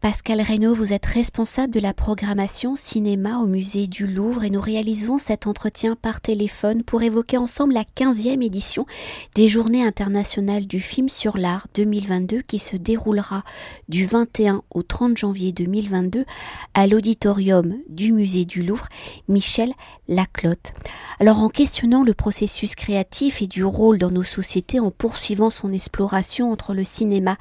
Pascal 0.00 0.40
Reynaud, 0.40 0.74
vous 0.74 0.94
êtes 0.94 1.04
responsable 1.04 1.74
de 1.74 1.78
la 1.78 1.92
programmation 1.92 2.74
cinéma 2.74 3.36
au 3.36 3.46
musée 3.46 3.86
du 3.86 4.06
Louvre 4.06 4.44
et 4.44 4.50
nous 4.50 4.60
réalisons 4.60 5.18
cet 5.18 5.46
entretien 5.46 5.94
par 5.94 6.22
téléphone 6.22 6.84
pour 6.84 7.02
évoquer 7.02 7.36
ensemble 7.36 7.74
la 7.74 7.84
15e 7.84 8.42
édition 8.42 8.86
des 9.34 9.50
Journées 9.50 9.84
internationales 9.84 10.66
du 10.66 10.80
film 10.80 11.10
sur 11.10 11.36
l'art 11.36 11.66
2022 11.74 12.40
qui 12.40 12.58
se 12.58 12.78
déroulera 12.78 13.44
du 13.90 14.06
21 14.06 14.62
au 14.70 14.82
30 14.82 15.18
janvier 15.18 15.52
2022 15.52 16.24
à 16.72 16.86
l'auditorium 16.86 17.76
du 17.90 18.14
musée 18.14 18.46
du 18.46 18.62
Louvre 18.62 18.88
Michel 19.28 19.70
Laclotte. 20.08 20.72
Alors 21.18 21.40
en 21.40 21.50
questionnant 21.50 22.04
le 22.04 22.14
processus 22.14 22.74
créatif 22.74 23.42
et 23.42 23.46
du 23.46 23.64
rôle 23.64 23.98
dans 23.98 24.10
nos 24.10 24.22
sociétés 24.22 24.80
en 24.80 24.90
poursuivant 24.90 25.50
son 25.50 25.70
exploration 25.70 26.50
entre 26.50 26.72
le 26.72 26.84
cinéma 26.84 27.36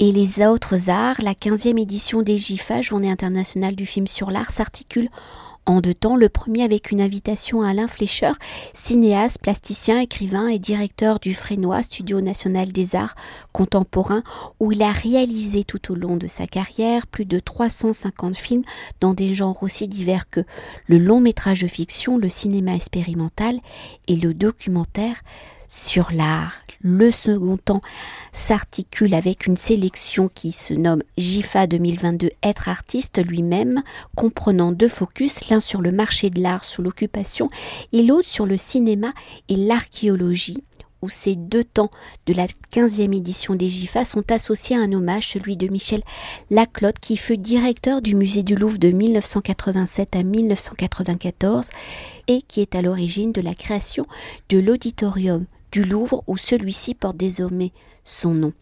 et 0.00 0.10
les 0.10 0.44
autres 0.44 0.90
arts, 0.90 1.20
la 1.22 1.34
15e 1.34 1.83
édition 1.84 2.22
des 2.22 2.38
GIFA, 2.38 2.80
Journée 2.80 3.10
internationale 3.10 3.76
du 3.76 3.84
film 3.84 4.06
sur 4.06 4.30
l'art, 4.30 4.50
s'articule 4.50 5.10
en 5.66 5.82
deux 5.82 5.92
temps. 5.92 6.16
Le 6.16 6.30
premier 6.30 6.64
avec 6.64 6.90
une 6.90 7.02
invitation 7.02 7.60
à 7.60 7.68
Alain 7.68 7.88
Flécheur, 7.88 8.36
cinéaste, 8.72 9.42
plasticien, 9.42 10.00
écrivain 10.00 10.48
et 10.48 10.58
directeur 10.58 11.18
du 11.20 11.34
Frénois, 11.34 11.82
Studio 11.82 12.22
national 12.22 12.72
des 12.72 12.96
arts 12.96 13.14
contemporains, 13.52 14.22
où 14.60 14.72
il 14.72 14.82
a 14.82 14.92
réalisé 14.92 15.62
tout 15.62 15.92
au 15.92 15.94
long 15.94 16.16
de 16.16 16.26
sa 16.26 16.46
carrière 16.46 17.06
plus 17.06 17.26
de 17.26 17.38
350 17.38 18.34
films 18.34 18.64
dans 19.00 19.12
des 19.12 19.34
genres 19.34 19.62
aussi 19.62 19.86
divers 19.86 20.30
que 20.30 20.40
le 20.86 20.96
long 20.96 21.20
métrage 21.20 21.60
de 21.60 21.68
fiction, 21.68 22.16
le 22.16 22.30
cinéma 22.30 22.74
expérimental 22.74 23.60
et 24.08 24.16
le 24.16 24.32
documentaire 24.32 25.16
sur 25.68 26.12
l'art. 26.12 26.63
Le 26.86 27.10
second 27.10 27.56
temps 27.56 27.80
s'articule 28.34 29.14
avec 29.14 29.46
une 29.46 29.56
sélection 29.56 30.28
qui 30.28 30.52
se 30.52 30.74
nomme 30.74 31.02
GIFA 31.16 31.66
2022 31.66 32.28
Être 32.42 32.68
artiste 32.68 33.24
lui-même, 33.24 33.82
comprenant 34.14 34.70
deux 34.70 34.90
focus, 34.90 35.48
l'un 35.48 35.60
sur 35.60 35.80
le 35.80 35.92
marché 35.92 36.28
de 36.28 36.42
l'art 36.42 36.62
sous 36.62 36.82
l'occupation 36.82 37.48
et 37.94 38.02
l'autre 38.02 38.28
sur 38.28 38.44
le 38.44 38.58
cinéma 38.58 39.14
et 39.48 39.56
l'archéologie 39.56 40.62
où 41.00 41.08
ces 41.08 41.36
deux 41.36 41.64
temps 41.64 41.90
de 42.26 42.34
la 42.34 42.46
15e 42.46 43.16
édition 43.16 43.54
des 43.54 43.70
GIFA 43.70 44.04
sont 44.04 44.30
associés 44.30 44.76
à 44.76 44.80
un 44.80 44.92
hommage, 44.92 45.28
celui 45.28 45.56
de 45.56 45.68
Michel 45.68 46.02
Laclotte, 46.50 46.98
qui 46.98 47.16
fut 47.16 47.38
directeur 47.38 48.02
du 48.02 48.14
musée 48.14 48.42
du 48.42 48.56
Louvre 48.56 48.78
de 48.78 48.90
1987 48.90 50.16
à 50.16 50.22
1994 50.22 51.66
et 52.28 52.42
qui 52.42 52.60
est 52.60 52.74
à 52.74 52.82
l'origine 52.82 53.32
de 53.32 53.40
la 53.40 53.54
création 53.54 54.06
de 54.50 54.58
l'auditorium 54.58 55.46
du 55.74 55.82
Louvre 55.82 56.22
où 56.28 56.36
celui-ci 56.36 56.94
porte 56.94 57.16
désormais 57.16 57.72
son 58.04 58.32
nom. 58.32 58.52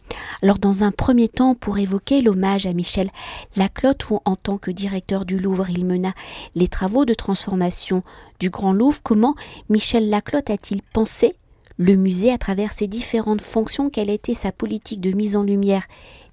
Alors 0.41 0.57
dans 0.57 0.83
un 0.83 0.91
premier 0.91 1.27
temps, 1.27 1.53
pour 1.53 1.77
évoquer 1.77 2.21
l'hommage 2.21 2.65
à 2.65 2.73
Michel 2.73 3.11
Laclotte, 3.55 4.09
où 4.09 4.19
en 4.25 4.35
tant 4.35 4.57
que 4.57 4.71
directeur 4.71 5.23
du 5.23 5.37
Louvre, 5.37 5.69
il 5.69 5.85
mena 5.85 6.13
les 6.55 6.67
travaux 6.67 7.05
de 7.05 7.13
transformation 7.13 8.01
du 8.39 8.49
Grand 8.49 8.73
Louvre, 8.73 8.99
comment 9.03 9.35
Michel 9.69 10.09
Laclotte 10.09 10.49
a-t-il 10.49 10.81
pensé 10.81 11.35
le 11.77 11.95
musée 11.95 12.31
à 12.31 12.39
travers 12.39 12.71
ses 12.71 12.87
différentes 12.87 13.41
fonctions, 13.41 13.91
quelle 13.91 14.09
était 14.09 14.33
sa 14.33 14.51
politique 14.51 14.99
de 14.99 15.11
mise 15.11 15.35
en 15.35 15.43
lumière 15.43 15.83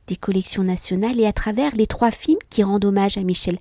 des 0.06 0.16
collections 0.16 0.64
nationales? 0.64 1.20
Et 1.20 1.26
à 1.26 1.34
travers 1.34 1.76
les 1.76 1.86
trois 1.86 2.10
films 2.10 2.38
qui 2.48 2.62
rendent 2.62 2.86
hommage 2.86 3.18
à 3.18 3.22
Michel 3.22 3.58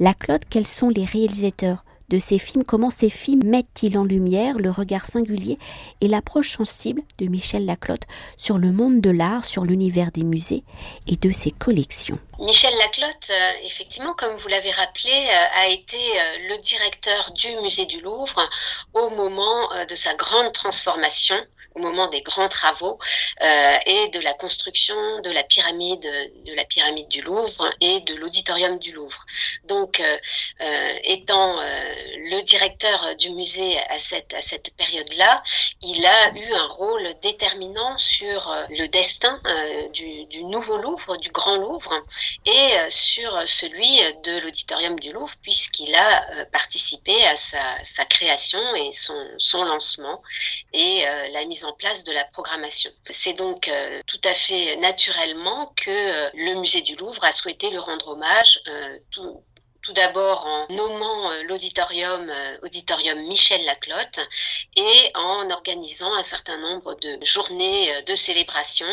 Laclotte, 0.00 0.44
quels 0.48 0.66
sont 0.66 0.88
les 0.88 1.04
réalisateurs 1.04 1.84
de 2.08 2.18
ces 2.18 2.38
films, 2.38 2.64
comment 2.64 2.90
ces 2.90 3.10
films 3.10 3.44
mettent-ils 3.44 3.96
en 3.98 4.04
lumière 4.04 4.58
le 4.58 4.70
regard 4.70 5.06
singulier 5.06 5.58
et 6.00 6.08
l'approche 6.08 6.56
sensible 6.56 7.02
de 7.18 7.26
Michel 7.26 7.64
Laclotte 7.64 8.04
sur 8.36 8.58
le 8.58 8.70
monde 8.72 9.00
de 9.00 9.10
l'art, 9.10 9.44
sur 9.44 9.64
l'univers 9.64 10.10
des 10.10 10.24
musées 10.24 10.64
et 11.06 11.16
de 11.16 11.30
ses 11.30 11.50
collections. 11.50 12.18
Michel 12.40 12.74
Laclotte, 12.78 13.30
euh, 13.30 13.52
effectivement, 13.64 14.12
comme 14.14 14.34
vous 14.34 14.48
l'avez 14.48 14.70
rappelé, 14.72 15.10
euh, 15.10 15.60
a 15.62 15.68
été 15.68 15.96
euh, 15.96 16.48
le 16.48 16.62
directeur 16.62 17.32
du 17.32 17.54
musée 17.62 17.86
du 17.86 18.00
Louvre 18.00 18.48
au 18.92 19.10
moment 19.10 19.68
de 19.88 19.94
sa 19.94 20.14
grande 20.14 20.52
transformation 20.52 21.36
au 21.74 21.80
moment 21.80 22.08
des 22.08 22.22
grands 22.22 22.48
travaux 22.48 22.98
euh, 23.42 23.78
et 23.86 24.08
de 24.08 24.20
la 24.20 24.32
construction 24.32 24.94
de 25.20 25.30
la 25.30 25.42
pyramide 25.42 26.08
de 26.44 26.54
la 26.54 26.64
pyramide 26.64 27.08
du 27.08 27.20
Louvre 27.22 27.68
et 27.80 28.00
de 28.02 28.14
l'auditorium 28.14 28.78
du 28.78 28.92
Louvre. 28.92 29.24
Donc, 29.64 30.00
euh, 30.00 30.18
euh, 30.60 30.98
étant 31.02 31.56
le 31.56 32.42
directeur 32.42 33.16
du 33.16 33.30
musée 33.30 33.78
à 33.88 33.98
cette 33.98 34.34
à 34.34 34.40
cette 34.40 34.74
période-là, 34.76 35.42
il 35.82 36.04
a 36.06 36.30
eu 36.34 36.52
un 36.52 36.66
rôle 36.68 37.14
déterminant 37.22 37.98
sur 37.98 38.54
le 38.70 38.86
destin 38.86 39.40
du, 39.92 40.26
du, 40.26 40.44
nouveau 40.44 40.76
Louvre, 40.78 41.16
du 41.16 41.30
Grand 41.30 41.56
Louvre, 41.56 41.94
et 42.46 42.70
sur 42.88 43.48
celui 43.48 44.00
de 44.22 44.38
l'auditorium 44.38 44.98
du 44.98 45.12
Louvre, 45.12 45.34
puisqu'il 45.42 45.94
a 45.94 46.44
participé 46.46 47.24
à 47.26 47.36
sa, 47.36 47.62
sa, 47.84 48.04
création 48.04 48.74
et 48.76 48.92
son, 48.92 49.28
son 49.38 49.64
lancement 49.64 50.22
et 50.72 51.04
la 51.32 51.44
mise 51.44 51.63
en 51.64 51.72
place 51.72 52.04
de 52.04 52.12
la 52.12 52.24
programmation. 52.24 52.90
C'est 53.10 53.34
donc 53.34 53.68
euh, 53.68 54.00
tout 54.06 54.20
à 54.24 54.32
fait 54.32 54.76
naturellement 54.76 55.72
que 55.76 55.90
euh, 55.90 56.30
le 56.34 56.60
musée 56.60 56.82
du 56.82 56.96
Louvre 56.96 57.24
a 57.24 57.32
souhaité 57.32 57.70
le 57.70 57.80
rendre 57.80 58.08
hommage 58.08 58.60
euh, 58.68 58.98
tout 59.84 59.92
d'abord 59.92 60.46
en 60.46 60.66
nommant 60.74 61.30
euh, 61.30 61.42
l'auditorium 61.42 62.30
euh, 62.30 62.56
auditorium 62.62 63.20
Michel 63.28 63.64
Laclotte 63.66 64.20
et 64.76 65.10
en 65.14 65.50
organisant 65.50 66.12
un 66.14 66.22
certain 66.22 66.56
nombre 66.56 66.94
de 66.94 67.18
journées 67.22 67.94
euh, 67.94 68.02
de 68.02 68.14
célébration 68.14 68.86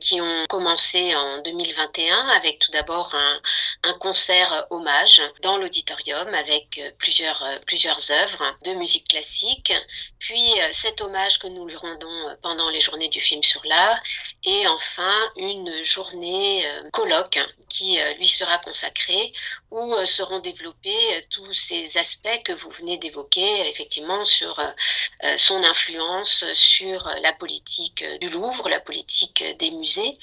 qui 0.00 0.20
ont 0.20 0.46
commencé 0.48 1.14
en 1.14 1.42
2021 1.42 2.28
avec 2.28 2.58
tout 2.58 2.70
d'abord 2.70 3.14
un, 3.14 3.40
un, 3.84 3.92
concert 3.94 4.66
hommage 4.70 5.22
dans 5.42 5.58
l'auditorium 5.58 6.32
avec 6.34 6.80
plusieurs 6.98 7.44
plusieurs 7.66 8.10
œuvres 8.10 8.56
de 8.64 8.72
musique 8.72 9.08
classique. 9.08 9.72
Puis 10.18 10.54
cet 10.72 11.00
hommage 11.00 11.38
que 11.38 11.46
nous 11.46 11.66
lui 11.66 11.76
rendons 11.76 12.36
pendant 12.42 12.70
les 12.70 12.80
journées 12.80 13.08
du 13.08 13.20
film 13.20 13.42
sur 13.42 13.60
l'art 13.64 14.00
et 14.44 14.66
enfin 14.68 15.14
une 15.36 15.84
journée 15.84 16.66
colloque 16.92 17.40
qui 17.68 17.98
lui 18.18 18.28
sera 18.28 18.58
consacrée 18.58 19.32
où 19.70 19.89
euh, 19.94 20.04
seront 20.04 20.40
développés 20.40 21.16
euh, 21.16 21.20
tous 21.30 21.52
ces 21.54 21.98
aspects 21.98 22.42
que 22.44 22.52
vous 22.52 22.70
venez 22.70 22.98
d'évoquer, 22.98 23.68
effectivement, 23.68 24.24
sur 24.24 24.58
euh, 24.58 25.36
son 25.36 25.62
influence 25.64 26.44
sur 26.52 27.10
la 27.22 27.32
politique 27.32 28.04
du 28.20 28.28
Louvre, 28.28 28.68
la 28.68 28.80
politique 28.80 29.44
des 29.58 29.70
musées 29.70 30.18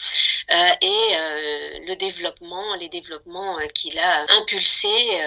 et 0.82 1.18
le 1.86 1.96
développement, 1.96 2.76
les 2.76 2.90
développements 2.90 3.58
qu'il 3.74 4.00
a 4.00 4.26
impulsés 4.40 5.22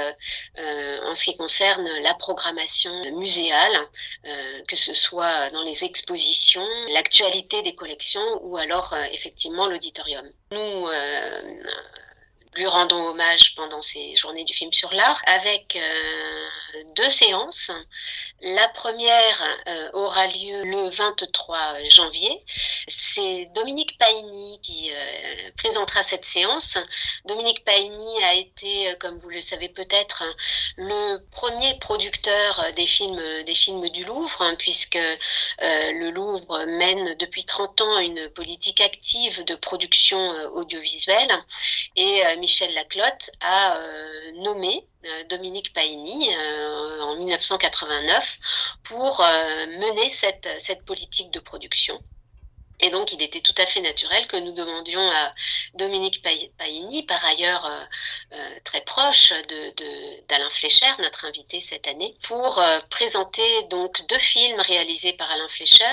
en 0.59 1.15
ce 1.15 1.25
qui 1.25 1.37
concerne 1.37 1.89
la 2.03 2.15
programmation 2.15 2.93
muséale, 3.13 3.89
que 4.67 4.77
ce 4.77 4.93
soit 4.93 5.51
dans 5.51 5.63
les 5.63 5.85
expositions, 5.85 6.67
l'actualité 6.89 7.63
des 7.63 7.75
collections 7.75 8.41
ou 8.43 8.57
alors 8.57 8.95
effectivement 9.13 9.67
l'auditorium. 9.67 10.29
Nous 10.53 10.89
lui 12.61 12.67
rendons 12.67 13.03
hommage 13.09 13.55
pendant 13.55 13.81
ces 13.81 14.15
journées 14.17 14.45
du 14.45 14.53
film 14.53 14.71
sur 14.71 14.93
l'art 14.93 15.21
avec 15.27 15.77
euh, 15.77 16.83
deux 16.95 17.09
séances. 17.09 17.71
La 18.43 18.69
première 18.69 19.43
euh, 19.67 19.91
aura 19.95 20.27
lieu 20.27 20.63
le 20.65 20.89
23 20.91 21.85
janvier. 21.85 22.39
C'est 22.87 23.47
Dominique 23.55 23.99
Paigny 23.99 24.61
qui 24.63 24.91
euh, 24.93 25.51
présentera 25.57 26.03
cette 26.03 26.27
séance. 26.27 26.77
Dominique 27.25 27.65
Paigny 27.65 28.25
a 28.25 28.35
été, 28.35 28.95
comme 29.01 29.17
vous 29.17 29.31
le 29.31 29.41
savez 29.41 29.71
peut-être, 29.71 30.23
le 30.77 31.19
premier 31.31 31.79
producteur 31.79 32.73
des 32.77 32.87
films, 32.87 33.43
des 33.45 33.55
films 33.55 33.89
du 33.89 34.05
Louvre, 34.05 34.43
hein, 34.43 34.55
puisque 34.59 34.99
le 35.61 36.11
Louvre 36.11 36.65
mène 36.67 37.15
depuis 37.15 37.45
30 37.45 37.81
ans 37.81 37.99
une 38.01 38.29
politique 38.31 38.81
active 38.81 39.45
de 39.45 39.55
production 39.55 40.19
audiovisuelle. 40.55 41.31
Et 41.97 42.23
Michel 42.39 42.50
Laclotte 42.75 43.31
a 43.41 43.77
euh, 43.77 44.33
nommé 44.43 44.87
euh, 45.05 45.25
Dominique 45.25 45.73
Paini 45.73 46.35
euh, 46.35 47.01
en 47.03 47.17
1989 47.17 48.39
pour 48.85 49.21
mener 49.21 50.11
cette 50.11 50.85
politique 50.85 51.31
de 51.31 51.41
production. 51.41 52.01
Et 52.83 52.91
donc, 52.91 53.13
il 53.13 53.23
était 53.23 53.41
tout 53.41 53.55
à 53.59 53.67
fait 53.67 53.81
naturel 53.81 54.27
que 54.27 54.37
nous 54.37 54.53
demandions 54.53 55.01
à 55.01 55.35
Dominique 55.75 56.23
Paini, 56.23 57.03
par 57.03 57.23
ailleurs 57.25 57.67
euh, 57.67 57.85
euh, 58.33 58.55
très 58.65 58.81
proche 58.81 59.33
d'Alain 60.29 60.49
de, 60.49 61.03
notre 61.03 61.27
invité 61.27 61.61
cette 61.61 61.87
année, 61.87 62.15
pour 62.23 62.59
euh, 62.59 62.81
présenter 62.89 63.63
donc 63.65 64.07
deux 64.09 64.19
films 64.19 64.61
réalisés 64.61 65.13
par 65.13 65.31
Alain 65.31 65.49
Flécher 65.49 65.85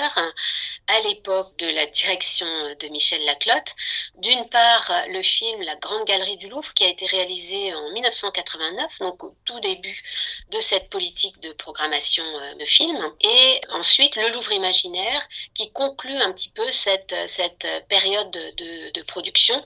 à 0.86 1.00
l'époque 1.00 1.56
de 1.58 1.66
la 1.66 1.86
direction 1.86 2.46
de 2.80 2.88
Michel 2.88 3.22
Laclotte. 3.24 3.74
D'une 4.16 4.48
part, 4.48 4.90
le 5.08 5.22
film 5.22 5.62
La 5.62 5.76
Grande 5.76 6.06
Galerie 6.06 6.38
du 6.38 6.48
Louvre, 6.48 6.72
qui 6.72 6.84
a 6.84 6.88
été 6.88 7.04
réalisé 7.06 7.74
en 7.74 7.92
1989, 7.92 8.98
donc 9.00 9.22
au 9.24 9.34
tout 9.44 9.60
début 9.60 10.02
de 10.50 10.58
cette 10.58 10.88
politique 10.88 11.38
de 11.40 11.52
programmation 11.52 12.24
de 12.58 12.64
films, 12.64 13.12
et 13.20 13.60
ensuite 13.72 14.16
Le 14.16 14.28
Louvre 14.28 14.52
imaginaire, 14.52 15.28
qui 15.54 15.70
conclut 15.72 16.16
un 16.16 16.32
petit 16.32 16.50
peu 16.50 16.70
cette, 16.78 17.14
cette 17.26 17.66
période 17.88 18.30
de 18.30 19.02
production 19.02 19.60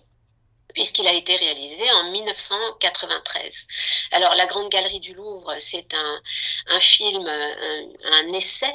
puisqu'il 0.74 1.06
a 1.06 1.12
été 1.12 1.36
réalisé 1.36 1.90
en 1.92 2.10
1993. 2.10 3.66
Alors 4.12 4.34
la 4.34 4.46
Grande 4.46 4.70
Galerie 4.70 5.00
du 5.00 5.14
Louvre, 5.14 5.54
c'est 5.58 5.94
un, 5.94 6.80
film, 6.80 7.26
un, 7.26 8.32
essai, 8.32 8.74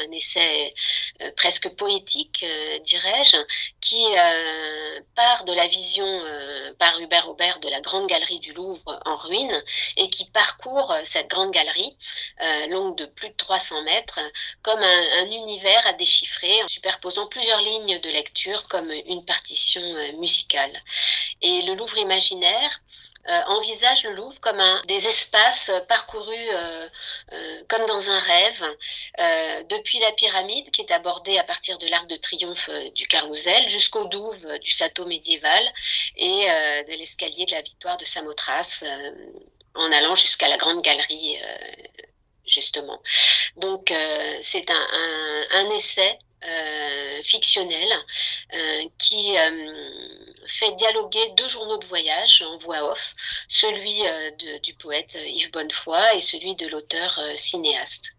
un 0.00 0.10
essai 0.12 0.44
euh, 1.20 1.24
euh, 1.24 1.30
presque 1.36 1.68
poétique, 1.70 2.44
euh, 2.44 2.78
dirais-je, 2.80 3.36
qui 3.80 4.04
part 5.14 5.44
de 5.44 5.52
la 5.52 5.66
vision 5.66 6.04
par 6.78 6.98
Hubert 7.00 7.28
Aubert 7.28 7.60
de 7.60 7.68
la 7.68 7.80
Grande 7.80 8.08
Galerie 8.08 8.40
du 8.40 8.52
Louvre 8.52 9.00
en 9.04 9.16
ruine 9.16 9.62
et 9.96 10.08
qui 10.08 10.24
parcourt 10.26 10.94
cette 11.02 11.28
Grande 11.28 11.50
Galerie, 11.50 11.96
longue 12.68 12.96
de 12.96 13.06
plus 13.06 13.28
de 13.28 13.34
300 13.34 13.82
mètres, 13.82 14.20
comme 14.62 14.80
un 14.80 15.26
univers 15.26 15.86
à 15.86 15.92
déchiffrer 15.92 16.62
en 16.62 16.68
superposant 16.68 17.26
plusieurs 17.26 17.60
lignes 17.60 18.00
de 18.00 18.08
lecture 18.08 18.66
comme 18.68 18.90
une 18.90 19.24
partition 19.24 19.82
musicale. 20.18 20.72
Et 21.42 21.62
le 21.62 21.74
Louvre 21.74 21.98
imaginaire 21.98 22.80
euh, 23.26 23.40
envisage 23.46 24.04
le 24.04 24.12
Louvre 24.12 24.38
comme 24.42 24.60
un 24.60 24.82
des 24.86 25.08
espaces 25.08 25.70
parcourus 25.88 26.36
euh, 26.36 26.88
euh, 27.32 27.64
comme 27.68 27.86
dans 27.86 28.10
un 28.10 28.18
rêve, 28.18 28.64
depuis 29.70 29.98
la 30.00 30.12
pyramide 30.12 30.70
qui 30.70 30.82
est 30.82 30.92
abordée 30.92 31.38
à 31.38 31.44
partir 31.44 31.78
de 31.78 31.86
l'arc 31.86 32.06
de 32.06 32.16
triomphe 32.16 32.68
du 32.94 33.06
Carrousel 33.06 33.66
jusqu'au 33.70 34.04
douve 34.08 34.58
du 34.58 34.70
château 34.70 35.06
médiéval 35.06 35.72
et 36.16 36.46
de 36.46 36.98
l'escalier 36.98 37.46
de 37.46 37.52
la 37.52 37.62
victoire 37.62 37.96
de 37.96 38.04
Samothrace 38.04 38.84
en 39.74 39.90
allant 39.92 40.14
jusqu'à 40.14 40.48
la 40.48 40.58
grande 40.58 40.82
galerie 40.82 41.38
justement. 42.46 43.00
Donc 43.56 43.92
c'est 44.42 44.70
un, 44.70 45.70
essai 45.70 46.18
fictionnel 47.22 47.88
qui 48.98 49.36
fait 50.46 50.72
dialoguer 50.72 51.30
deux 51.36 51.48
journaux 51.48 51.78
de 51.78 51.84
voyage 51.84 52.42
en 52.42 52.56
voix 52.56 52.90
off, 52.90 53.14
celui 53.48 54.02
du 54.62 54.74
poète 54.74 55.18
Yves 55.26 55.50
Bonnefoy 55.50 56.16
et 56.16 56.20
celui 56.20 56.56
de 56.56 56.66
l'auteur 56.66 57.20
cinéaste. 57.34 58.10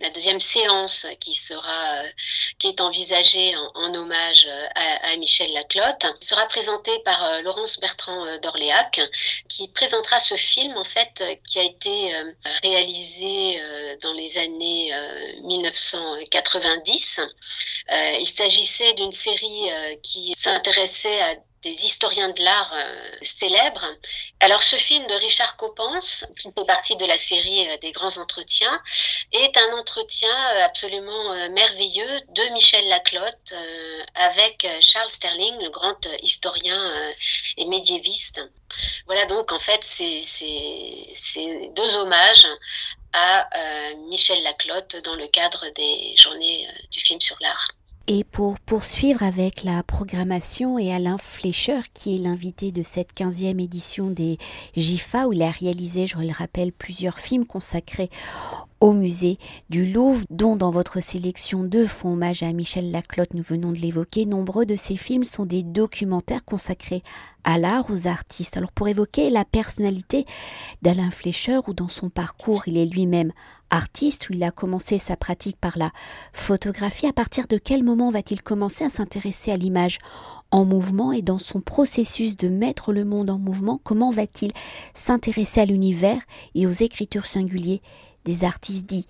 La 0.00 0.10
deuxième 0.10 0.40
séance 0.40 1.06
qui 1.20 1.34
sera 1.34 2.02
qui 2.58 2.68
est 2.68 2.80
envisagée 2.80 3.54
en, 3.56 3.94
hommage 3.94 4.48
à, 4.74 5.16
Michel 5.16 5.52
Laclotte 5.52 6.06
sera 6.20 6.46
présentée 6.46 6.98
par 7.04 7.42
Laurence 7.42 7.78
Bertrand 7.78 8.38
d'Orléac 8.38 9.00
qui 9.48 9.68
présentera 9.68 10.18
ce 10.18 10.34
film 10.34 10.76
en 10.76 10.84
fait 10.84 11.22
qui 11.46 11.58
a 11.58 11.62
été 11.62 12.14
réalisé 12.62 13.60
dans 14.02 14.12
les 14.12 14.38
années 14.38 14.92
1990 15.42 17.20
euh, 17.92 18.16
il 18.18 18.26
s'agissait 18.26 18.94
d'une 18.94 19.12
série 19.12 19.70
euh, 19.70 19.96
qui 20.02 20.34
s'intéressait 20.38 21.20
à 21.20 21.36
des 21.64 21.84
historiens 21.84 22.28
de 22.28 22.42
l'art 22.42 22.72
euh, 22.74 23.16
célèbres. 23.22 23.86
Alors 24.40 24.62
ce 24.62 24.76
film 24.76 25.06
de 25.06 25.14
Richard 25.14 25.56
Coppens, 25.56 26.24
qui 26.38 26.48
fait 26.52 26.66
partie 26.66 26.96
de 26.96 27.06
la 27.06 27.16
série 27.16 27.66
des 27.78 27.92
grands 27.92 28.18
entretiens, 28.18 28.82
est 29.32 29.56
un 29.56 29.78
entretien 29.78 30.34
absolument 30.64 31.48
merveilleux 31.50 32.20
de 32.28 32.52
Michel 32.52 32.86
Laclotte 32.88 33.54
avec 34.14 34.66
Charles 34.80 35.10
Sterling, 35.10 35.58
le 35.62 35.70
grand 35.70 36.06
historien 36.22 37.12
et 37.56 37.64
médiéviste. 37.64 38.42
Voilà 39.06 39.24
donc 39.26 39.52
en 39.52 39.58
fait 39.58 39.80
c'est 39.82 40.20
deux 41.74 41.96
hommages 41.96 42.46
à 43.14 43.48
euh, 43.56 43.94
Michel 44.08 44.42
Laclotte 44.42 44.96
dans 45.04 45.14
le 45.14 45.28
cadre 45.28 45.68
des 45.70 46.16
journées 46.16 46.68
euh, 46.68 46.72
du 46.90 47.00
film 47.00 47.20
sur 47.20 47.36
l'art. 47.40 47.68
Et 48.06 48.22
pour 48.22 48.60
poursuivre 48.60 49.22
avec 49.22 49.64
la 49.64 49.82
programmation 49.82 50.78
et 50.78 50.92
Alain 50.92 51.16
Fleischer, 51.16 51.80
qui 51.94 52.16
est 52.16 52.18
l'invité 52.18 52.70
de 52.70 52.82
cette 52.82 53.14
15e 53.14 53.62
édition 53.62 54.10
des 54.10 54.36
GIFA, 54.76 55.26
où 55.26 55.32
il 55.32 55.40
a 55.40 55.50
réalisé, 55.50 56.06
je 56.06 56.18
le 56.18 56.30
rappelle, 56.30 56.70
plusieurs 56.70 57.18
films 57.18 57.46
consacrés 57.46 58.10
au 58.80 58.92
musée 58.92 59.38
du 59.70 59.86
Louvre, 59.86 60.24
dont 60.30 60.56
dans 60.56 60.70
votre 60.70 61.00
sélection 61.00 61.62
deux 61.62 61.86
font 61.86 62.12
hommage 62.12 62.42
à 62.42 62.52
Michel 62.52 62.90
Laclotte, 62.90 63.34
nous 63.34 63.42
venons 63.42 63.72
de 63.72 63.78
l'évoquer. 63.78 64.26
Nombreux 64.26 64.66
de 64.66 64.76
ces 64.76 64.96
films 64.96 65.24
sont 65.24 65.46
des 65.46 65.62
documentaires 65.62 66.44
consacrés 66.44 67.02
à 67.44 67.58
l'art, 67.58 67.86
aux 67.90 68.06
artistes. 68.06 68.56
Alors 68.56 68.72
pour 68.72 68.88
évoquer 68.88 69.30
la 69.30 69.44
personnalité 69.44 70.26
d'Alain 70.82 71.10
Fleischer, 71.10 71.60
où 71.66 71.74
dans 71.74 71.88
son 71.88 72.10
parcours 72.10 72.64
il 72.66 72.76
est 72.76 72.86
lui-même 72.86 73.32
artiste, 73.70 74.28
où 74.28 74.32
il 74.32 74.42
a 74.42 74.50
commencé 74.50 74.98
sa 74.98 75.16
pratique 75.16 75.56
par 75.58 75.78
la 75.78 75.90
photographie, 76.32 77.06
à 77.06 77.12
partir 77.12 77.46
de 77.46 77.58
quel 77.58 77.82
moment 77.82 78.10
va-t-il 78.10 78.42
commencer 78.42 78.84
à 78.84 78.90
s'intéresser 78.90 79.50
à 79.50 79.56
l'image 79.56 79.98
en 80.50 80.64
mouvement 80.64 81.12
et 81.12 81.22
dans 81.22 81.38
son 81.38 81.60
processus 81.60 82.36
de 82.36 82.48
mettre 82.48 82.92
le 82.92 83.04
monde 83.04 83.30
en 83.30 83.38
mouvement, 83.38 83.80
comment 83.82 84.10
va-t-il 84.10 84.52
s'intéresser 84.94 85.60
à 85.60 85.64
l'univers 85.64 86.20
et 86.54 86.66
aux 86.66 86.70
écritures 86.70 87.26
singuliers 87.26 87.82
des 88.24 88.44
artistes 88.44 88.86
dits 88.86 89.06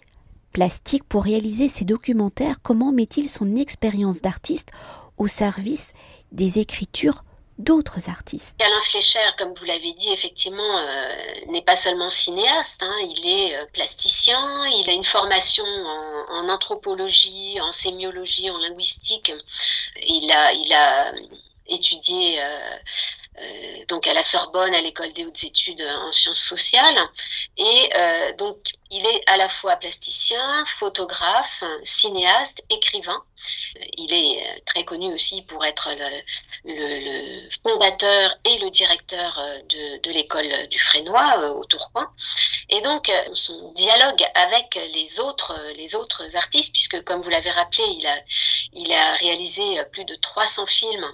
plastiques 0.53 1.05
pour 1.05 1.25
réaliser 1.25 1.69
ces 1.69 1.85
documentaires 1.85 2.57
Comment 2.63 2.93
met-il 2.93 3.29
son 3.29 3.57
expérience 3.57 4.23
d'artiste 4.23 4.71
au 5.19 5.27
service 5.27 5.93
des 6.33 6.59
écritures 6.59 7.25
d'autres 7.59 8.09
artistes? 8.09 8.61
Alain 8.61 8.81
Fleischer, 8.83 9.19
comme 9.39 9.53
vous 9.55 9.65
l'avez 9.65 9.93
dit, 9.93 10.11
effectivement, 10.11 10.79
euh, 10.79 11.15
n'est 11.49 11.63
pas 11.63 11.77
seulement 11.77 12.11
cinéaste, 12.11 12.83
hein. 12.83 12.95
il 13.03 13.27
est 13.27 13.57
euh, 13.57 13.67
plasticien, 13.73 14.67
il 14.67 14.89
a 14.89 14.93
une 14.93 15.05
formation 15.05 15.65
en, 15.65 16.49
anthropologie, 16.49 17.61
en 17.61 17.73
sémiologie, 17.73 18.51
en 18.51 18.59
linguistique. 18.59 19.33
Il 20.07 20.31
a, 20.31 20.53
il 20.53 20.73
a 20.73 21.13
étudié 21.67 22.43
euh, 22.43 22.77
euh, 23.41 23.85
donc 23.89 24.07
à 24.07 24.15
la 24.15 24.23
Sorbonne, 24.23 24.75
à 24.75 24.81
l'école 24.81 25.13
des 25.13 25.25
hautes 25.25 25.43
études 25.43 25.83
en 25.83 26.13
sciences 26.13 26.39
sociales. 26.39 26.99
Et 27.57 27.91
euh, 27.97 28.33
donc, 28.35 28.59
il 28.91 29.05
est 29.05 29.29
à 29.29 29.37
la 29.37 29.49
fois 29.49 29.75
plasticien, 29.77 30.65
photographe, 30.67 31.65
cinéaste, 31.83 32.63
écrivain. 32.71 33.23
Il 33.97 34.15
est 34.15 34.63
très 34.67 34.85
connu 34.85 35.13
aussi 35.13 35.43
pour 35.43 35.65
être 35.65 35.91
le, 36.65 37.51
fondateur 37.63 38.37
et 38.45 38.59
le 38.59 38.71
directeur 38.71 39.43
de, 39.69 40.11
l'école 40.11 40.69
du 40.69 40.79
Frénois 40.79 41.51
au 41.57 41.65
Tourcoing. 41.65 42.09
Et 42.71 42.81
donc, 42.83 43.11
son 43.35 43.73
dialogue 43.73 44.25
avec 44.35 44.77
les 44.95 45.19
autres, 45.19 45.59
les 45.77 45.97
autres 45.97 46.37
artistes, 46.37 46.73
puisque 46.73 47.03
comme 47.03 47.21
vous 47.21 47.31
l'avez 47.31 47.51
rappelé, 47.51 47.83
il 47.99 48.07
a, 48.07 48.21
il 48.75 48.93
a 48.93 49.15
réalisé 49.15 49.83
plus 49.91 50.05
de 50.05 50.15
300 50.15 50.67
films 50.67 51.13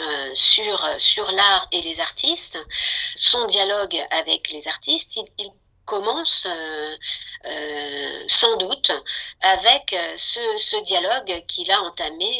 euh, 0.00 0.30
sur, 0.32 0.88
sur 0.98 1.28
l'art 1.32 1.66
et 1.72 1.80
les 1.80 2.00
artistes, 2.00 2.56
son 3.16 3.46
dialogue 3.46 3.98
avec 4.12 4.50
les 4.52 4.68
artistes, 4.68 5.18
il, 5.38 5.50
commence 5.84 6.46
euh, 6.46 6.96
euh, 7.46 8.24
sans 8.28 8.58
doute 8.58 8.92
avec 9.40 9.96
ce, 10.16 10.38
ce 10.58 10.76
dialogue 10.82 11.46
qu'il 11.46 11.70
a 11.70 11.80
entamé 11.80 12.30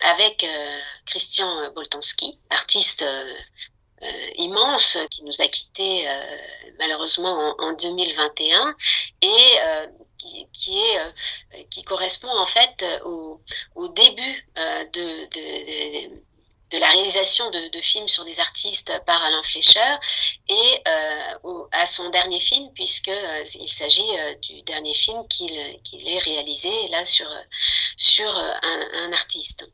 avec 0.00 0.44
Christian 1.06 1.70
Boltanski, 1.72 2.38
artiste 2.50 3.06
immense 4.36 4.98
qui 5.10 5.24
nous 5.24 5.40
a 5.40 5.46
quittés 5.46 6.06
malheureusement 6.78 7.54
en, 7.58 7.72
2021 7.72 8.76
et 9.22 9.56
qui, 10.18 10.46
qui, 10.52 10.78
est, 10.78 11.68
qui 11.70 11.84
correspond 11.84 12.38
en 12.38 12.44
fait 12.44 12.84
au, 13.06 13.40
au 13.76 13.88
début 13.88 14.46
de, 14.56 14.90
de, 14.92 16.10
de 16.10 16.27
de 16.70 16.78
la 16.78 16.88
réalisation 16.90 17.50
de, 17.50 17.80
films 17.80 18.08
sur 18.08 18.24
des 18.24 18.40
artistes 18.40 18.92
par 19.06 19.22
Alain 19.24 19.42
Fleischer 19.42 19.94
et 20.48 20.82
euh, 20.86 21.64
à 21.72 21.86
son 21.86 22.10
dernier 22.10 22.40
film 22.40 22.70
puisque 22.74 23.08
euh, 23.08 23.44
il 23.60 23.72
s'agit 23.72 24.18
euh, 24.18 24.34
du 24.36 24.62
dernier 24.62 24.94
film 24.94 25.26
qu'il 25.28 25.56
ait 25.56 26.18
réalisé 26.18 26.70
là 26.88 27.04
sur 27.04 27.28
sur 27.96 28.36
un, 28.36 29.12
artiste. 29.12 29.68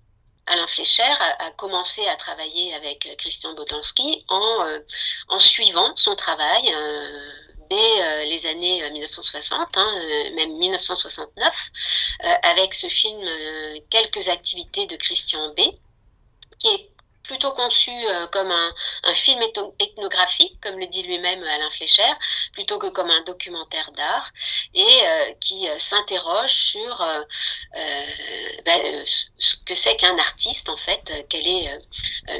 Alain 0.46 0.66
Fleischer 0.66 1.02
a, 1.38 1.50
commencé 1.52 2.06
à 2.06 2.16
travailler 2.16 2.74
avec 2.74 3.16
Christian 3.16 3.54
Botanski 3.54 4.24
en, 4.28 4.80
en 5.28 5.38
suivant 5.38 5.96
son 5.96 6.14
travail 6.14 6.74
dès 7.70 8.24
les 8.26 8.46
années 8.46 8.90
1960, 8.90 9.76
hein, 9.76 10.30
même 10.34 10.56
1969, 10.58 11.70
avec 12.42 12.74
ce 12.74 12.88
film 12.88 13.20
Quelques 13.88 14.28
activités 14.28 14.86
de 14.86 14.96
Christian 14.96 15.48
B 15.54 15.60
conçu 17.64 17.90
euh, 17.90 18.26
comme 18.28 18.50
un, 18.50 19.14
film 19.14 19.40
ethnographique, 19.78 20.61
comme 20.61 20.78
le 20.78 20.87
dit 20.87 21.02
lui-même 21.02 21.42
Alain 21.44 21.71
Fleischer, 21.71 22.12
plutôt 22.52 22.78
que 22.78 22.88
comme 22.88 23.11
un 23.11 23.23
documentaire 23.23 23.90
d'art, 23.92 24.30
et 24.75 24.83
euh, 24.83 25.33
qui 25.40 25.68
euh, 25.68 25.78
s'interroge 25.78 26.52
sur 26.52 27.06
ben, 28.64 29.04
ce 29.06 29.56
que 29.64 29.75
c'est 29.75 29.97
qu'un 29.97 30.18
artiste, 30.18 30.68
en 30.68 30.76
fait, 30.76 31.12
quel 31.28 31.47
est 31.47 31.78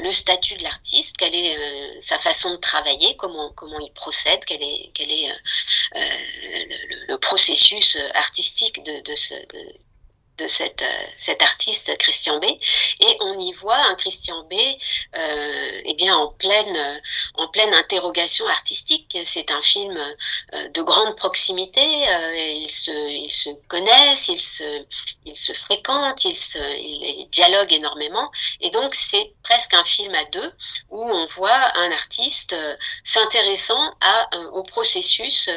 le 0.01 0.11
statut 0.11 0.55
de 0.55 0.63
l'artiste, 0.63 1.17
quelle 1.17 1.35
est 1.35 2.01
sa 2.01 2.17
façon 2.19 2.51
de 2.51 2.57
travailler, 2.57 3.15
comment, 3.17 3.51
comment 3.53 3.79
il 3.79 3.91
procède, 3.93 4.43
quel 4.45 4.61
est, 4.61 4.91
quel 4.93 5.11
est 5.11 5.29
le, 7.07 7.17
processus 7.17 7.97
artistique 8.13 8.83
de, 8.83 9.01
de 9.01 9.15
ce... 9.15 9.33
De, 9.33 9.84
de 10.37 10.47
cette, 10.47 10.81
euh, 10.81 11.05
cet 11.15 11.41
artiste 11.41 11.97
Christian 11.97 12.39
B. 12.39 12.45
Et 12.99 13.17
on 13.21 13.39
y 13.39 13.51
voit 13.53 13.77
un 13.77 13.95
Christian 13.95 14.43
B. 14.43 14.53
Euh, 15.15 15.81
eh 15.85 15.93
bien 15.93 16.15
en 16.15 16.27
pleine, 16.27 16.75
euh, 16.75 16.97
en 17.35 17.47
pleine 17.47 17.73
interrogation 17.73 18.47
artistique. 18.47 19.17
C'est 19.23 19.51
un 19.51 19.61
film 19.61 19.97
euh, 20.53 20.69
de 20.69 20.81
grande 20.81 21.15
proximité. 21.15 21.81
ils, 21.81 22.69
se, 22.69 22.91
ils 22.91 23.31
se 23.31 23.49
connaissent, 23.67 24.27
ils 24.27 24.41
se, 24.41 24.85
ils 25.25 25.37
se 25.37 25.53
fréquentent, 25.53 26.23
ils, 26.25 27.27
dialoguent 27.31 27.73
énormément. 27.73 28.31
Et 28.61 28.69
donc 28.71 28.93
c'est 28.95 29.33
presque 29.43 29.73
un 29.73 29.83
film 29.83 30.13
à 30.15 30.25
deux 30.25 30.51
où 30.89 31.01
on 31.01 31.25
voit 31.25 31.77
un 31.77 31.91
artiste 31.91 32.55
s'intéressant 33.03 33.93
à, 34.01 34.37
au 34.53 34.63
processus 34.63 35.49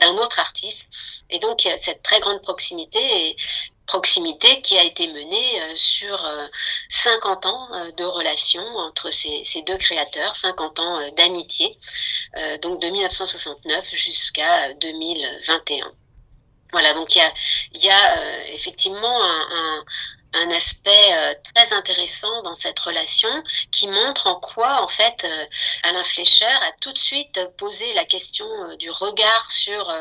d'un 0.00 0.16
autre 0.16 0.38
artiste. 0.38 0.88
Et 1.30 1.38
donc 1.38 1.68
cette 1.76 2.02
très 2.02 2.20
grande 2.20 2.42
proximité. 2.42 3.36
Proximité 3.86 4.60
qui 4.60 4.76
a 4.76 4.84
été 4.84 5.06
menée 5.06 5.62
euh, 5.62 5.72
sur 5.74 6.18
50 6.88 7.46
euh, 7.46 7.48
ans 7.48 7.68
euh, 7.72 7.92
de 7.92 8.04
relation 8.04 8.62
entre 8.76 9.10
ces, 9.10 9.44
deux 9.66 9.78
créateurs, 9.78 10.34
50 10.34 10.78
ans 10.80 11.10
d'amitié, 11.16 11.72
donc 12.62 12.80
de 12.80 12.88
1969 12.88 13.94
jusqu'à 13.94 14.72
2021. 14.74 15.90
Voilà, 16.72 16.92
donc 16.94 17.14
il 17.16 17.82
y 17.82 17.88
a, 17.88 18.46
effectivement 18.48 19.22
un 19.22 19.84
aspect 20.50 21.12
euh, 21.12 21.34
très 21.54 21.72
intéressant 21.72 22.42
dans 22.42 22.54
cette 22.54 22.78
relation 22.78 23.28
qui 23.70 23.88
montre 23.88 24.26
en 24.26 24.38
quoi, 24.38 24.82
en 24.82 24.88
fait, 24.88 25.24
euh, 25.24 25.46
Alain 25.82 26.04
Fleischer 26.04 26.44
a 26.44 26.72
tout 26.80 26.92
de 26.92 26.98
suite 26.98 27.40
posé 27.56 27.92
la 27.94 28.04
question 28.04 28.46
euh, 28.46 28.76
du 28.76 28.90
regard 28.90 29.50
sur, 29.50 29.92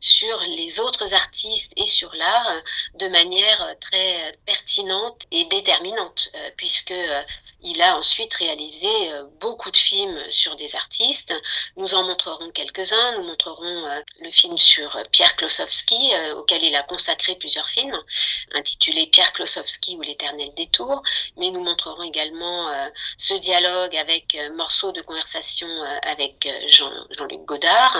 sur 0.00 0.40
les 0.42 0.80
autres 0.80 1.14
artistes 1.14 1.72
et 1.76 1.86
sur 1.86 2.14
l'art 2.14 2.52
de 2.94 3.08
manière 3.08 3.74
très 3.80 4.32
pertinente 4.46 5.22
et 5.30 5.44
déterminante, 5.44 6.30
puisque 6.56 6.94
il 7.62 7.82
a 7.82 7.96
ensuite 7.96 8.32
réalisé 8.34 8.88
beaucoup 9.40 9.70
de 9.70 9.76
films 9.76 10.18
sur 10.30 10.56
des 10.56 10.76
artistes. 10.76 11.34
Nous 11.76 11.94
en 11.94 12.02
montrerons 12.04 12.50
quelques-uns. 12.50 13.18
Nous 13.18 13.24
montrerons 13.24 14.02
le 14.20 14.30
film 14.30 14.56
sur 14.58 14.96
Pierre 15.12 15.36
Klosowski, 15.36 16.12
auquel 16.36 16.64
il 16.64 16.74
a 16.74 16.82
consacré 16.82 17.34
plusieurs 17.36 17.68
films, 17.68 17.98
intitulé 18.54 19.06
Pierre 19.06 19.32
Klosowski 19.32 19.79
ou 19.88 20.02
l'éternel 20.02 20.52
détour, 20.54 21.02
mais 21.36 21.50
nous 21.50 21.62
montrerons 21.62 22.02
également 22.02 22.68
euh, 22.68 22.88
ce 23.18 23.34
dialogue 23.34 23.96
avec 23.96 24.34
euh, 24.34 24.54
morceaux 24.54 24.92
de 24.92 25.00
conversation 25.02 25.68
euh, 25.68 25.98
avec 26.02 26.48
Jean, 26.68 26.90
Jean-Luc 27.10 27.44
Godard 27.44 27.96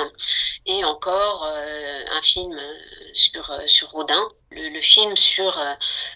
et 0.66 0.84
encore 0.84 1.44
un 1.46 2.22
film 2.22 2.58
sur 3.14 3.90
Rodin 3.90 4.28
le, 4.50 4.80
film 4.80 5.16
sur, 5.16 5.57
euh, 5.59 5.75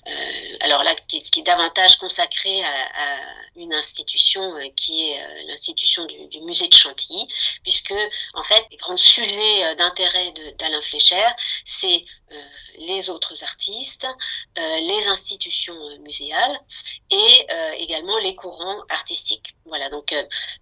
euh, 0.09 0.57
alors 0.61 0.83
là, 0.83 0.95
qui, 1.07 1.19
est 1.19 1.43
davantage 1.43 1.97
consacré 1.97 2.65
à, 2.65 3.21
une 3.57 3.73
institution 3.73 4.57
euh, 4.57 4.69
qui 4.75 5.11
est 5.11 5.45
l'institution 5.47 6.05
du, 6.07 6.41
musée 6.41 6.67
de 6.67 6.75
Chantilly, 6.75 7.29
puisque 7.63 7.95
en 8.35 8.43
fait, 8.43 8.67
les 8.71 8.77
grands 8.77 8.97
sujets 8.97 9.77
d'intérêt 9.77 10.35
d'Alain 10.59 10.81
Flécher, 10.81 11.27
c'est 11.65 12.03
les 12.79 13.11
autres 13.11 13.45
artistes, 13.45 14.09
les 14.57 15.09
institutions 15.09 15.99
muséales 16.01 16.59
et 17.11 17.47
également 17.77 18.19
les 18.19 18.35
courants 18.35 18.83
artistiques. 18.89 19.55
Voilà, 19.67 19.89
donc 19.89 20.13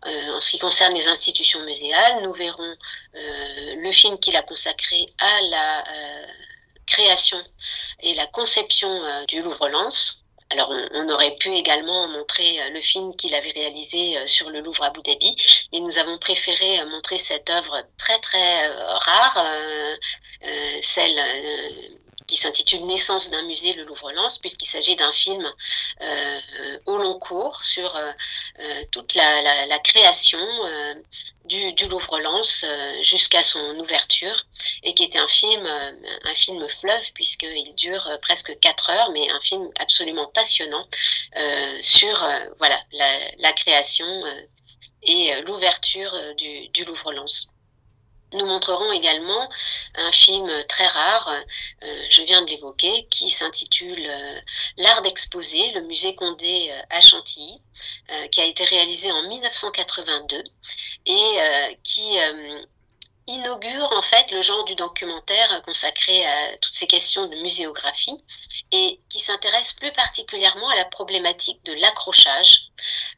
en 0.03 0.41
ce 0.41 0.51
qui 0.51 0.59
concerne 0.59 0.93
les 0.93 1.09
institutions 1.09 1.65
muséales, 1.65 2.23
nous 2.23 2.35
verrons 2.35 2.77
le 3.15 3.91
film 3.91 4.19
qu'il 4.19 4.37
a 4.37 4.43
consacré 4.43 5.07
à 5.19 5.41
la 5.43 5.85
création 6.93 7.43
et 8.01 8.15
la 8.15 8.27
conception 8.27 8.91
euh, 8.91 9.25
du 9.27 9.43
Louvre-Lens. 9.43 10.25
Alors, 10.51 10.71
on, 10.93 11.09
aurait 11.09 11.35
pu 11.37 11.55
également 11.55 12.09
montrer 12.09 12.61
euh, 12.61 12.69
le 12.69 12.81
film 12.83 13.17
qu'il 13.17 13.35
avait 13.35 13.53
réalisé 13.53 14.19
euh, 14.19 14.27
sur 14.27 14.51
le 14.51 14.61
Louvre 14.61 14.83
à 14.85 14.89
Abu 14.89 15.01
Dhabi, 15.03 15.35
mais 15.73 15.81
nous 15.81 15.99
avons 15.99 16.19
préféré 16.19 16.85
montrer 16.85 17.17
cette 17.17 17.49
œuvre 17.49 17.83
très 17.97 18.19
très 18.19 18.69
rare, 18.69 19.47
celle 20.83 21.19
qui 22.33 22.39
s'intitule 22.39 22.87
Naissance 22.87 23.29
d'un 23.29 23.43
musée, 23.43 23.75
le 23.75 23.85
Louvre-Lens, 23.85 24.39
puisqu'il 24.39 24.65
s'agit 24.65 24.97
d'un 24.97 25.13
film 25.13 25.53
au 26.87 26.97
long 26.97 27.19
cours 27.19 27.63
sur 27.63 27.95
toute 28.91 29.15
la, 29.15 29.79
création 29.81 30.41
du, 31.45 31.87
Louvre-Lens 31.91 32.65
jusqu'à 33.03 33.43
son 33.43 33.79
ouverture, 33.79 34.47
et 34.83 34.95
qui 34.95 35.05
était 35.05 35.19
un 35.19 35.29
film, 35.29 35.67
un 35.67 36.35
film 36.35 36.67
fleuve, 36.69 37.13
puisqu'il 37.13 37.75
dure 37.75 38.09
presque 38.23 38.59
quatre 38.61 38.89
heures, 38.89 39.11
mais 39.11 39.29
un 39.29 39.41
film 39.41 39.69
absolument 39.79 40.27
passionnant 40.29 40.89
sur 41.81 42.27
voilà, 42.57 42.83
la, 42.93 43.53
création 43.53 44.07
et 45.03 45.39
l'ouverture 45.43 46.17
du, 46.37 46.69
du 46.71 46.87
Louvre-Lens. 46.87 47.52
Nous 48.35 48.47
montrerons 48.47 48.91
également 48.93 49.49
un 49.95 50.13
film 50.13 50.51
très 50.69 50.87
rare, 50.87 51.35
euh, 51.85 52.07
je 52.11 52.23
viens 52.23 52.43
de 52.43 52.51
l'évoquer, 52.51 53.07
qui 53.11 53.29
s'intitule 53.29 54.07
euh, 54.09 54.41
L'art 54.79 55.03
d'exposer, 55.03 55.73
le 55.73 55.83
musée 55.83 56.15
Condé 56.15 56.69
euh, 56.71 56.83
à 56.91 57.01
Chantilly, 57.01 57.57
qui 58.31 58.41
a 58.41 58.45
été 58.45 58.65
réalisé 58.65 59.11
en 59.11 59.23
1982 59.29 60.43
et 61.07 61.77
qui 61.83 62.17
inaugure 63.27 63.93
en 63.93 64.03
fait 64.03 64.31
le 64.33 64.43
genre 64.43 64.65
du 64.65 64.75
documentaire 64.75 65.63
consacré 65.63 66.27
à 66.27 66.57
toutes 66.59 66.75
ces 66.75 66.87
questions 66.87 67.27
de 67.27 67.37
muséographie 67.37 68.17
et 68.73 69.01
qui 69.09 69.21
s'intéresse 69.21 69.73
plus 69.75 69.93
particulièrement 69.93 70.69
à 70.71 70.77
la 70.77 70.85
problématique 70.87 71.63
de 71.65 71.73
l'accrochage. 71.75 72.69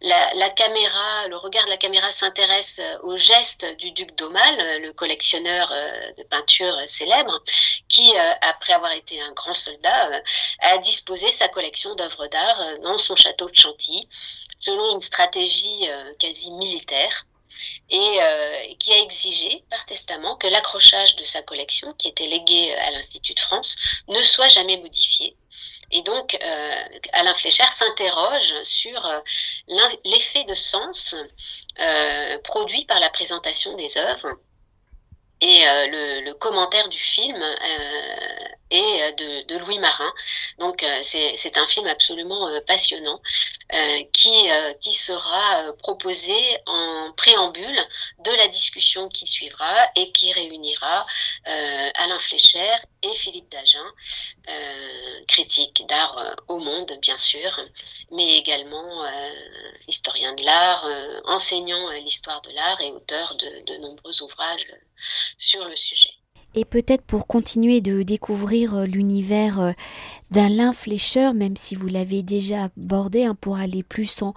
La, 0.03 0.51
caméra, 0.51 1.29
le 1.29 1.37
regard 1.39 1.65
de 1.65 1.71
la 1.71 1.79
caméra 1.79 2.11
s'intéresse 2.11 2.81
au 3.03 3.17
geste 3.17 3.65
du 3.77 3.93
duc 3.93 4.15
d'Aumale, 4.17 4.83
le 4.83 4.93
collectionneur 4.93 5.71
euh, 5.73 6.13
de 6.19 6.23
peinture 6.25 6.77
célèbre, 6.87 7.43
qui, 7.89 8.13
euh, 8.15 8.33
après 8.43 8.75
avoir 8.75 8.93
été 8.93 9.21
un 9.23 9.33
grand 9.33 9.55
soldat, 9.55 10.11
euh, 10.11 10.21
a 10.61 10.79
disposé 10.79 11.33
sa 11.33 11.49
collection 11.49 11.95
d'œuvres 11.95 12.27
d'art 12.27 12.79
dans 12.83 12.99
son 12.99 13.17
château 13.17 13.49
de 13.49 13.57
Chantilly, 13.57 14.07
selon 14.61 14.93
une 14.93 15.01
stratégie 15.01 15.89
quasi 16.19 16.53
militaire 16.55 17.25
et 17.91 18.19
euh, 18.21 18.75
qui 18.79 18.93
a 18.93 18.99
exigé 18.99 19.65
par 19.71 19.85
testament 19.87 20.37
que 20.37 20.47
l'accrochage 20.47 21.17
de 21.17 21.25
sa 21.25 21.43
collection, 21.43 21.93
qui 21.95 22.09
était 22.09 22.27
légué 22.27 22.75
à 22.75 22.91
l'Institut 22.91 23.35
de 23.35 23.41
France, 23.41 23.77
ne 24.09 24.23
soit 24.23 24.49
jamais 24.49 24.77
modifié. 24.79 25.37
Et 25.91 26.03
donc, 26.03 26.37
euh, 26.43 26.85
Alain 27.13 27.35
Fléchère 27.35 27.73
s'interroge 27.73 28.55
sur 28.65 29.07
euh, 29.07 29.21
l'effet 30.05 30.45
de 30.45 30.55
sens 30.55 31.15
produit 32.43 32.85
par 32.85 33.01
la 33.01 33.11
présentation 33.11 33.77
des 33.77 33.99
œuvres 33.99 34.39
et 35.45 35.65
le, 35.91 36.33
commentaire 36.33 36.89
du 36.89 36.99
film 36.99 37.37
et 38.75 39.03
euh, 39.03 39.43
de, 39.45 39.57
Louis 39.59 39.79
Marin. 39.79 40.13
Donc 40.59 40.83
euh, 40.83 41.01
c'est 41.03 41.57
un 41.57 41.67
film 41.67 41.87
absolument 41.87 42.49
euh, 42.49 42.61
passionnant 42.61 43.21
qui, 44.13 44.49
qui 44.81 44.93
sera 44.93 45.73
proposé 45.79 46.35
en 46.67 47.13
préambule 47.17 47.77
de 48.21 48.31
la 48.33 48.47
discussion 48.47 49.09
qui 49.09 49.27
suivra 49.27 49.73
et 49.97 50.13
qui 50.13 50.33
réunira 50.33 51.07
Alain 51.45 52.19
Flécher 52.21 52.71
et 53.03 53.15
Philippe 53.15 53.51
Dagen, 53.51 53.85
critique 55.27 55.85
d'art 55.89 56.37
au 56.47 56.59
monde 56.59 56.97
bien 57.01 57.19
sûr, 57.19 57.59
mais 58.13 58.37
également 58.37 59.05
historien 59.89 60.35
de 60.35 60.45
l'art, 60.45 60.87
enseignant 61.25 61.91
l'histoire 61.91 62.43
de 62.43 62.51
l'art 62.51 62.81
et 62.81 62.93
auteur 62.93 63.35
de 63.35 63.77
nombreux 63.79 64.23
ouvrages 64.23 64.69
sur 65.39 65.65
le 65.69 65.77
sujet. 65.77 66.11
Et 66.55 66.65
peut-être 66.65 67.03
pour 67.03 67.27
continuer 67.27 67.81
de 67.81 68.03
découvrir 68.03 68.75
euh, 68.75 68.85
l'univers 68.87 69.61
euh, 69.61 69.73
d'Alain 70.31 70.73
Fleischer, 70.73 71.33
même 71.35 71.57
si 71.57 71.75
vous 71.75 71.89
l'avez 71.89 72.23
déjà 72.23 72.65
abordé, 72.65 73.25
hein, 73.25 73.37
pour 73.41 73.57
aller 73.57 73.83
plus 73.83 74.23
en 74.23 74.35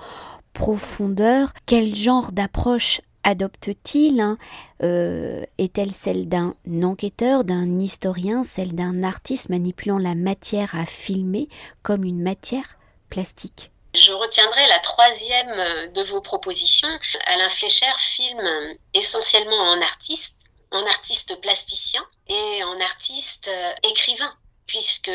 profondeur, 0.53 1.53
quel 1.67 1.95
genre 1.95 2.31
d'approche 2.31 3.01
adopte-t-il 3.23 4.19
hein 4.19 4.37
euh, 4.81 5.43
Est-elle 5.59 5.91
celle 5.91 6.27
d'un 6.27 6.55
enquêteur, 6.81 7.43
d'un 7.43 7.79
historien, 7.79 8.43
celle 8.43 8.73
d'un 8.73 9.03
artiste 9.03 9.49
manipulant 9.49 9.99
la 9.99 10.15
matière 10.15 10.73
à 10.73 10.87
filmer 10.87 11.47
comme 11.83 12.03
une 12.03 12.23
matière 12.23 12.79
plastique? 13.09 13.71
Je 13.93 14.11
retiendrai 14.11 14.61
la 14.69 14.79
troisième 14.79 15.91
de 15.93 16.03
vos 16.03 16.21
propositions. 16.21 16.87
Alain 17.25 17.49
Fleischer 17.49 17.85
filme 17.97 18.75
essentiellement 18.93 19.55
en 19.55 19.81
artiste 19.81 20.36
en 20.71 20.85
artiste 20.85 21.39
plasticien 21.41 22.05
et 22.27 22.63
en 22.63 22.79
artiste 22.81 23.47
euh, 23.47 23.73
écrivain. 23.83 24.33
Puisque 24.67 25.11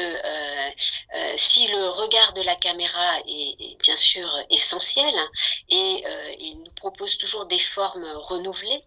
si 1.37 1.68
le 1.68 1.88
regard 1.88 2.32
de 2.32 2.42
la 2.42 2.56
caméra 2.56 3.18
est, 3.28 3.76
bien 3.80 3.97
sûr 3.97 4.28
essentiel 4.50 5.14
et 5.68 6.04
il 6.40 6.59
nous 6.59 6.71
propose 6.73 7.18
toujours 7.18 7.47
des 7.47 7.59
formes 7.59 8.06
renouvelées, 8.16 8.80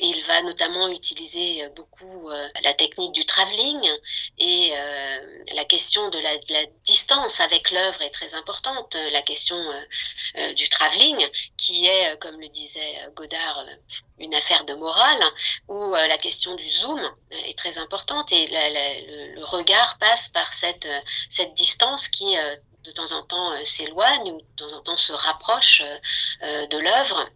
il 0.00 0.22
va 0.26 0.42
notamment 0.42 0.88
utiliser 0.88 1.68
beaucoup 1.74 2.30
la 2.62 2.74
technique 2.74 3.12
du 3.12 3.24
travelling 3.24 3.90
et 4.38 4.72
la 5.54 5.64
question 5.64 6.08
de 6.10 6.18
la, 6.18 6.30
distance 6.84 7.40
avec 7.40 7.70
l'œuvre 7.70 8.02
est 8.02 8.10
très 8.10 8.34
importante, 8.34 8.96
la 9.12 9.22
question 9.22 9.58
du 10.56 10.68
travelling 10.68 11.28
qui 11.56 11.86
est, 11.86 12.18
comme 12.18 12.40
le 12.40 12.48
disait 12.48 12.98
Godard, 13.14 13.64
une 14.18 14.34
affaire 14.34 14.64
de 14.64 14.74
morale, 14.74 15.22
où 15.68 15.94
la 15.94 16.18
question 16.18 16.54
du 16.54 16.68
zoom 16.68 17.00
est 17.30 17.56
très 17.56 17.78
importante 17.78 18.30
et 18.32 18.46
le, 18.50 19.44
regard 19.44 19.69
passe 19.98 20.28
par 20.28 20.52
cette, 20.52 20.88
cette 21.28 21.54
distance 21.54 22.08
qui 22.08 22.36
de 22.84 22.90
temps 22.92 23.12
en 23.12 23.22
temps 23.22 23.52
s'éloigne 23.64 24.32
ou 24.32 24.40
de 24.40 24.56
temps 24.56 24.72
en 24.72 24.82
temps 24.82 24.96
se 24.96 25.12
rapproche 25.12 25.82
de 26.42 26.78
l'œuvre 26.78 27.28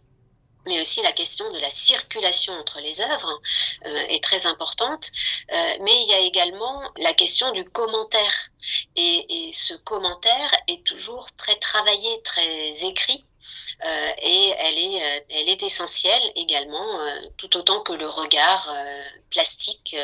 mais 0.67 0.81
aussi 0.81 1.01
la 1.01 1.11
question 1.11 1.51
de 1.51 1.59
la 1.59 1.69
circulation 1.69 2.53
entre 2.53 2.79
les 2.79 3.01
œuvres 3.01 3.41
est 3.83 4.23
très 4.23 4.47
importante. 4.47 5.11
mais 5.51 6.01
il 6.01 6.07
y 6.07 6.13
a 6.13 6.19
également 6.19 6.81
la 6.97 7.13
question 7.13 7.51
du 7.51 7.63
commentaire. 7.65 8.49
Et, 8.95 9.51
ce 9.53 9.75
commentaire 9.75 10.51
est 10.67 10.83
toujours 10.83 11.27
très 11.37 11.55
travaillé, 11.57 12.21
très 12.23 12.83
écrit. 12.83 13.23
Euh, 13.83 14.11
et 14.21 14.53
elle 14.57 14.77
est, 14.77 15.03
euh, 15.03 15.19
elle 15.29 15.49
est 15.49 15.63
essentielle 15.63 16.23
également, 16.35 16.99
euh, 17.01 17.21
tout 17.37 17.57
autant 17.57 17.81
que 17.81 17.93
le 17.93 18.07
regard 18.07 18.73
plastique 19.29 19.95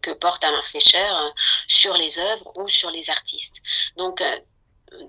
que 0.00 0.10
porte 0.10 0.44
Alain 0.44 0.62
Fleischer 0.62 1.08
sur 1.68 1.94
les 1.94 2.18
œuvres 2.18 2.52
ou 2.56 2.68
sur 2.68 2.90
les 2.90 3.10
artistes. 3.10 3.62
Donc 3.96 4.22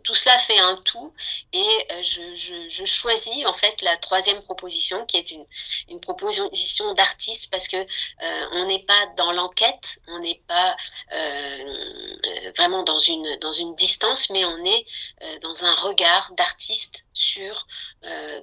tout 0.03 0.13
cela 0.13 0.37
fait 0.37 0.59
un 0.59 0.75
tout 0.77 1.13
et 1.51 1.87
je, 2.01 2.85
choisis 2.85 3.45
en 3.45 3.53
fait 3.53 3.81
la 3.81 3.97
troisième 3.97 4.41
proposition 4.43 5.05
qui 5.05 5.17
est 5.17 5.31
une, 5.31 5.99
proposition 5.99 6.93
d'artiste 6.93 7.49
parce 7.49 7.67
que 7.67 7.83
on 8.51 8.65
n'est 8.65 8.83
pas 8.83 9.07
dans 9.17 9.31
l'enquête, 9.31 9.99
on 10.07 10.19
n'est 10.19 10.41
pas 10.47 10.77
vraiment 12.55 12.83
dans 12.83 12.99
une, 12.99 13.37
dans 13.39 13.51
une 13.51 13.75
distance, 13.75 14.29
mais 14.29 14.45
on 14.45 14.65
est 14.65 14.85
dans 15.41 15.65
un 15.65 15.73
regard 15.75 16.31
d'artiste 16.33 17.05
sur 17.13 17.65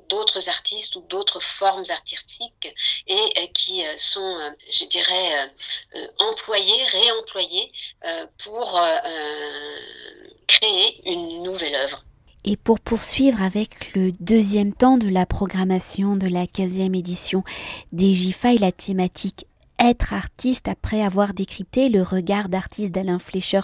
d'autres 0.09 0.49
artistes 0.49 0.97
ou 0.97 1.03
d'autres 1.03 1.41
formes 1.41 1.85
artistiques 1.91 2.75
et 3.07 3.15
euh, 3.15 3.47
qui 3.55 3.87
euh, 3.87 3.97
sont, 3.97 4.39
je 4.71 4.85
dirais, 4.87 5.53
employés, 6.19 6.83
réemployés 6.85 7.71
pour 8.39 8.81
créer 10.47 11.01
une 11.05 11.43
nouvelle 11.43 11.75
œuvre. 11.75 12.05
Et 12.45 12.57
pour 12.57 12.81
poursuivre 12.81 13.43
avec 13.43 13.95
le 13.95 14.11
deuxième 14.21 14.73
temps 14.73 14.97
de 14.97 15.09
la 15.09 15.27
programmation 15.27 16.17
de 16.17 16.27
la 16.27 16.47
15e 16.47 16.99
édition 16.99 17.45
des 17.93 18.15
GIFA 18.15 18.55
et 18.55 18.59
la 18.59 18.73
thématique 18.73 19.47
être 19.81 20.13
artiste 20.13 20.69
après 20.69 21.03
avoir 21.03 21.33
décrypté 21.33 21.89
le 21.89 22.03
regard 22.03 22.49
d'artiste 22.49 22.93
d'Alain 22.93 23.19
Fleischer 23.19 23.63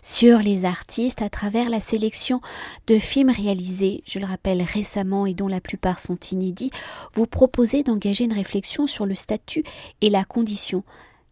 sur 0.00 0.38
les 0.38 0.64
artistes 0.64 1.22
à 1.22 1.28
travers 1.28 1.68
la 1.68 1.80
sélection 1.80 2.40
de 2.86 2.98
films 2.98 3.30
réalisés, 3.30 4.02
je 4.06 4.18
le 4.18 4.26
rappelle 4.26 4.62
récemment 4.62 5.26
et 5.26 5.34
dont 5.34 5.48
la 5.48 5.60
plupart 5.60 5.98
sont 5.98 6.18
inédits, 6.30 6.70
vous 7.14 7.26
proposez 7.26 7.82
d'engager 7.82 8.24
une 8.24 8.32
réflexion 8.32 8.86
sur 8.86 9.06
le 9.06 9.14
statut 9.14 9.64
et 10.00 10.10
la 10.10 10.24
condition 10.24 10.84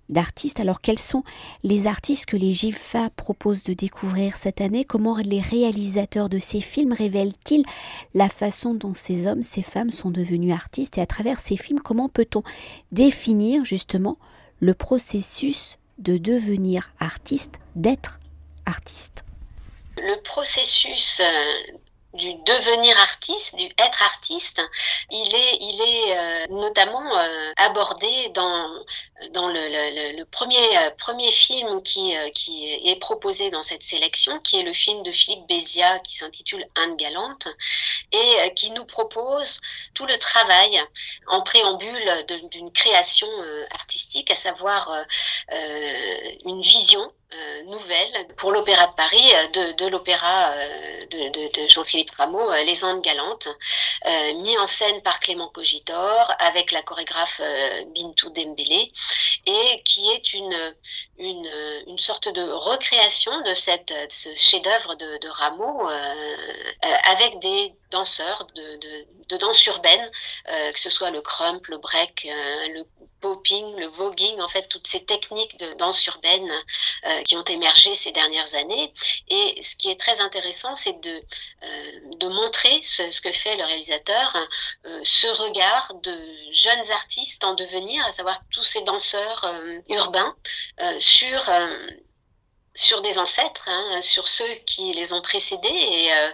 d'artistes. 0.09 0.61
Alors 0.61 0.81
quels 0.81 0.99
sont 0.99 1.23
les 1.63 1.87
artistes 1.87 2.27
que 2.27 2.37
les 2.37 2.53
GIFA 2.53 3.11
proposent 3.11 3.65
de 3.65 3.75
découvrir 3.75 4.37
cette 4.37 4.61
année? 4.61 4.85
Comment 4.85 5.17
les 5.17 5.41
réalisateurs 5.41 6.29
de 6.29 6.39
ces 6.39 6.61
films 6.61 6.93
révèlent-ils 6.93 7.65
la 8.15 8.29
façon 8.29 8.75
dont 8.75 8.95
ces 8.95 9.27
hommes, 9.27 9.43
ces 9.43 9.63
femmes 9.63 9.91
sont 9.91 10.11
devenus 10.11 10.53
artistes? 10.53 10.99
Et 10.99 11.01
à 11.01 11.07
travers 11.07 11.41
ces 11.41 11.57
films, 11.57 11.81
comment 11.81 12.09
peut-on 12.09 12.43
définir 12.93 13.65
justement 13.65 14.19
le 14.61 14.75
processus 14.75 15.79
de 15.99 16.17
devenir 16.17 16.93
artiste, 16.99 17.61
d'être 17.77 18.21
artiste? 18.67 19.25
Le 19.97 20.21
processus 20.23 21.21
euh, 21.21 21.77
du 22.15 22.35
devenir 22.47 22.97
artiste, 22.99 23.57
du 23.57 23.65
être 23.79 24.03
artiste, 24.03 24.63
il 25.11 25.35
est, 25.35 25.59
il 25.61 25.83
est 25.83 26.17
euh, 26.17 26.47
notamment 26.51 27.05
euh, 27.19 27.53
abordé 27.57 28.29
dans, 28.31 28.69
dans 29.33 29.49
le, 29.49 30.17
le, 30.17 30.25
premier, 30.25 30.79
euh, 30.79 30.91
premier 30.97 31.31
film 31.33 31.83
qui, 31.83 32.15
qui 32.35 32.89
est 32.89 33.01
proposé 33.01 33.51
dans 33.51 33.63
cette 33.63 33.83
sélection, 33.83 34.39
qui 34.41 34.61
est 34.61 34.63
le 34.63 34.73
film 34.73 35.03
de 35.03 35.11
Philippe 35.11 35.47
Bézia 35.49 35.99
qui 36.01 36.15
s'intitule 36.15 36.65
Anne 36.77 36.97
Galante 36.97 37.49
et 38.13 38.55
qui 38.55 38.71
nous 38.71 38.85
propose 38.85 39.61
tout 39.95 40.07
le 40.07 40.17
travail 40.19 40.81
en 41.27 41.43
préambule 41.43 42.27
d'une 42.51 42.71
création 42.73 43.29
artistique, 43.73 44.31
à 44.31 44.37
savoir 44.37 44.91
une 45.51 46.63
vision 46.63 47.11
euh, 47.24 47.24
nouvelle 47.67 48.27
pour 48.37 48.53
l'Opéra 48.53 48.87
de 48.87 48.95
Paris, 48.95 49.33
euh, 49.57 49.73
de, 49.73 49.87
l'opéra 49.89 50.51
euh, 50.51 51.07
de, 51.07 51.63
de, 51.63 51.69
Jean-Philippe 51.69 52.11
Rameau, 52.13 52.53
Les 52.65 52.85
Andes 52.85 53.03
Galantes, 53.03 53.49
mis 54.37 54.57
en 54.59 54.67
scène 54.67 55.01
par 55.03 55.19
Clément 55.21 55.49
Cogitor 55.49 56.33
avec 56.39 56.73
la 56.73 56.83
chorégraphe 56.83 57.41
Bintou 57.95 58.31
Dembélé, 58.31 58.91
et 59.47 59.83
qui 59.85 60.11
est 60.11 60.35
une, 60.35 60.75
une, 61.19 61.49
une 61.87 61.99
sorte 61.99 62.29
de 62.29 62.43
recréation 62.43 63.33
de, 63.43 63.55
cette, 63.55 63.95
ce 64.11 64.35
chef-d'œuvre 64.35 64.95
de, 64.97 65.29
Rameau 65.29 65.89
avec 67.05 67.39
des 67.41 67.75
danseurs 67.91 68.47
de, 68.55 69.37
danse 69.39 69.67
urbaine, 69.67 70.11
que 70.47 70.79
ce 70.79 70.91
soit 70.91 71.11
le 71.11 71.21
crump, 71.23 71.67
le 71.67 71.79
break, 71.79 72.25
le 72.27 72.85
popping, 73.21 73.77
le 73.77 73.87
voguing, 73.87 74.41
en 74.41 74.49
fait, 74.49 74.69
toutes 74.69 74.87
ces 74.87 75.05
techniques 75.05 75.59
de 75.59 75.73
danse 75.75 76.05
urbaine 76.07 76.51
qui 77.25 77.37
ont 77.37 77.45
émergé 77.45 77.95
ces 77.95 78.13
dernières 78.13 78.55
années. 78.55 78.93
Et 79.29 79.63
ce 79.63 79.77
qui 79.77 79.91
est 79.91 79.99
très 79.99 80.21
intéressant, 80.21 80.77
c'est 80.77 81.01
de, 81.01 81.23
euh, 81.63 82.01
de 82.19 82.29
montrer 82.29 82.83
ce, 82.83 83.21
que 83.21 83.33
fait 83.33 83.57
le 83.57 83.65
réalisateur, 83.65 84.37
euh, 84.87 85.01
ce 85.03 85.27
regard 85.27 85.95
de 86.03 86.17
jeunes 86.51 86.91
artistes 86.93 87.45
en 87.45 87.55
devenir, 87.55 88.05
à 88.07 88.13
savoir 88.13 88.39
tous 88.51 88.65
ces 88.65 88.83
danseurs 88.83 89.45
euh, 89.45 89.79
urbains, 89.89 90.35
sur 91.05 91.51
sur 92.75 93.03
des 93.03 93.19
ancêtres, 93.19 93.69
hein, 93.69 94.01
sur 94.03 94.27
ceux 94.27 94.53
qui 94.67 94.93
les 94.95 95.13
ont 95.13 95.23
précédés 95.23 95.69
et 95.69 96.13
euh, 96.13 96.33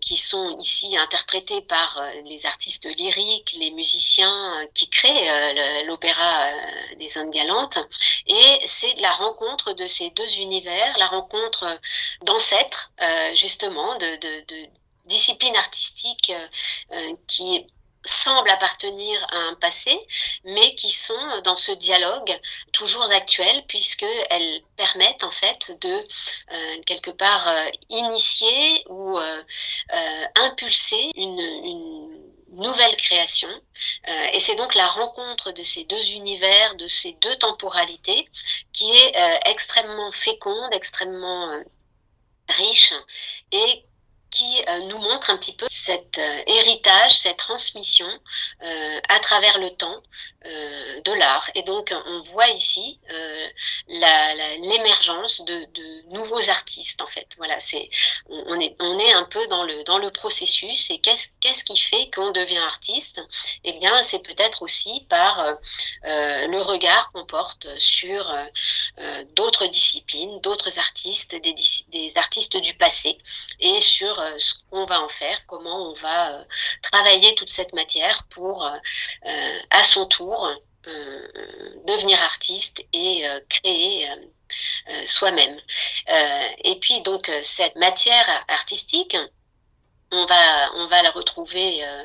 qui 0.00 0.16
sont 0.16 0.58
ici 0.58 0.96
interprétés 0.96 1.60
par 1.60 1.98
euh, 1.98 2.10
les 2.24 2.46
artistes 2.46 2.86
lyriques, 2.96 3.54
les 3.58 3.70
musiciens 3.72 4.62
euh, 4.62 4.66
qui 4.74 4.88
créent 4.88 5.84
l'opéra 5.84 6.50
des 6.96 7.18
Indes 7.18 7.30
galantes. 7.30 7.78
Et 8.26 8.60
c'est 8.64 8.94
la 9.00 9.12
rencontre 9.12 9.74
de 9.74 9.86
ces 9.86 10.10
deux 10.10 10.40
univers, 10.40 10.96
la 10.98 11.06
rencontre 11.06 11.78
d'ancêtres, 12.22 12.92
justement, 13.34 13.96
de, 13.96 14.16
de, 14.16 14.44
de 14.46 14.68
disciplines 15.06 15.56
artistiques 15.56 16.32
qui 17.26 17.66
semblent 18.04 18.50
appartenir 18.50 19.26
à 19.30 19.36
un 19.36 19.54
passé, 19.54 19.98
mais 20.44 20.74
qui 20.74 20.90
sont 20.90 21.40
dans 21.44 21.56
ce 21.56 21.72
dialogue 21.72 22.32
toujours 22.72 23.10
actuel, 23.12 23.64
puisqu'elles 23.66 24.62
permettent 24.76 25.24
en 25.24 25.30
fait 25.30 25.76
de 25.80 25.94
euh, 26.52 26.82
quelque 26.86 27.10
part 27.10 27.48
euh, 27.48 27.68
initier 27.88 28.84
ou 28.88 29.18
euh, 29.18 29.42
impulser 30.40 31.10
une, 31.16 31.40
une, 31.40 32.32
nouvelle 32.54 32.94
création. 32.98 33.48
et 34.34 34.38
c'est 34.38 34.56
donc 34.56 34.74
la 34.74 34.86
rencontre 34.86 35.52
de 35.52 35.62
ces 35.62 35.84
deux 35.84 36.10
univers, 36.10 36.74
de 36.74 36.86
ces 36.86 37.12
deux 37.12 37.34
temporalités, 37.36 38.28
qui 38.74 38.90
est 38.92 39.14
extrêmement 39.46 40.12
féconde, 40.12 40.74
extrêmement 40.74 41.48
riche 42.50 42.92
et 43.52 43.86
qui 44.32 44.64
euh, 44.66 44.78
nous 44.86 44.98
montre 44.98 45.30
un 45.30 45.36
petit 45.36 45.52
peu 45.52 45.66
cet 45.70 46.18
euh, 46.18 46.42
héritage, 46.46 47.18
cette 47.18 47.36
transmission 47.36 48.08
euh, 48.62 49.00
à 49.08 49.20
travers 49.20 49.58
le 49.58 49.70
temps 49.70 50.02
de 50.44 51.12
l'art. 51.12 51.48
Et 51.54 51.62
donc 51.62 51.94
on 52.04 52.20
voit 52.22 52.48
ici 52.48 52.98
l'émergence 53.86 55.40
de, 55.44 56.12
nouveaux 56.12 56.50
artistes 56.50 57.00
en 57.00 57.06
fait. 57.06 57.28
Voilà, 57.36 57.58
on 58.28 58.58
est 58.58 58.74
on 58.80 58.98
est 58.98 59.12
un 59.12 59.22
peu 59.22 59.46
dans 59.46 59.62
le 59.62 59.84
dans 59.84 59.98
le 59.98 60.10
processus. 60.10 60.90
Et 60.90 60.98
qu'est-ce 60.98 61.62
qui 61.62 61.76
fait 61.76 62.10
qu'on 62.10 62.32
devient 62.32 62.58
artiste? 62.58 63.22
Eh 63.62 63.74
bien, 63.74 64.02
c'est 64.02 64.18
peut-être 64.18 64.62
aussi 64.62 65.06
par 65.08 65.58
le 66.02 66.60
regard 66.60 67.12
qu'on 67.12 67.24
porte 67.24 67.68
sur 67.78 68.28
d'autres 69.36 69.68
disciplines, 69.68 70.40
d'autres 70.40 70.80
artistes, 70.80 71.36
des, 71.36 71.54
des 71.90 72.18
artistes 72.18 72.56
du 72.56 72.74
passé 72.74 73.16
et 73.60 73.78
sur 73.78 74.21
ce 74.38 74.54
qu'on 74.70 74.86
va 74.86 75.02
en 75.02 75.08
faire, 75.08 75.46
comment 75.46 75.90
on 75.90 75.94
va 75.94 76.32
euh, 76.32 76.44
travailler 76.82 77.34
toute 77.34 77.50
cette 77.50 77.72
matière 77.72 78.24
pour, 78.30 78.66
euh, 78.66 79.58
à 79.70 79.82
son 79.82 80.06
tour, 80.06 80.50
devenir 81.86 82.20
artiste 82.22 82.84
et 82.92 83.24
créer 83.48 84.08
soi-même. 85.06 85.56
et 86.64 86.76
puis 86.80 87.00
donc 87.02 87.30
cette 87.40 87.76
matière 87.76 88.44
artistique, 88.48 89.16
on 90.12 90.26
va, 90.26 90.72
on 90.74 90.86
va 90.86 91.02
la 91.02 91.10
retrouver 91.10 91.84
euh, 91.84 92.04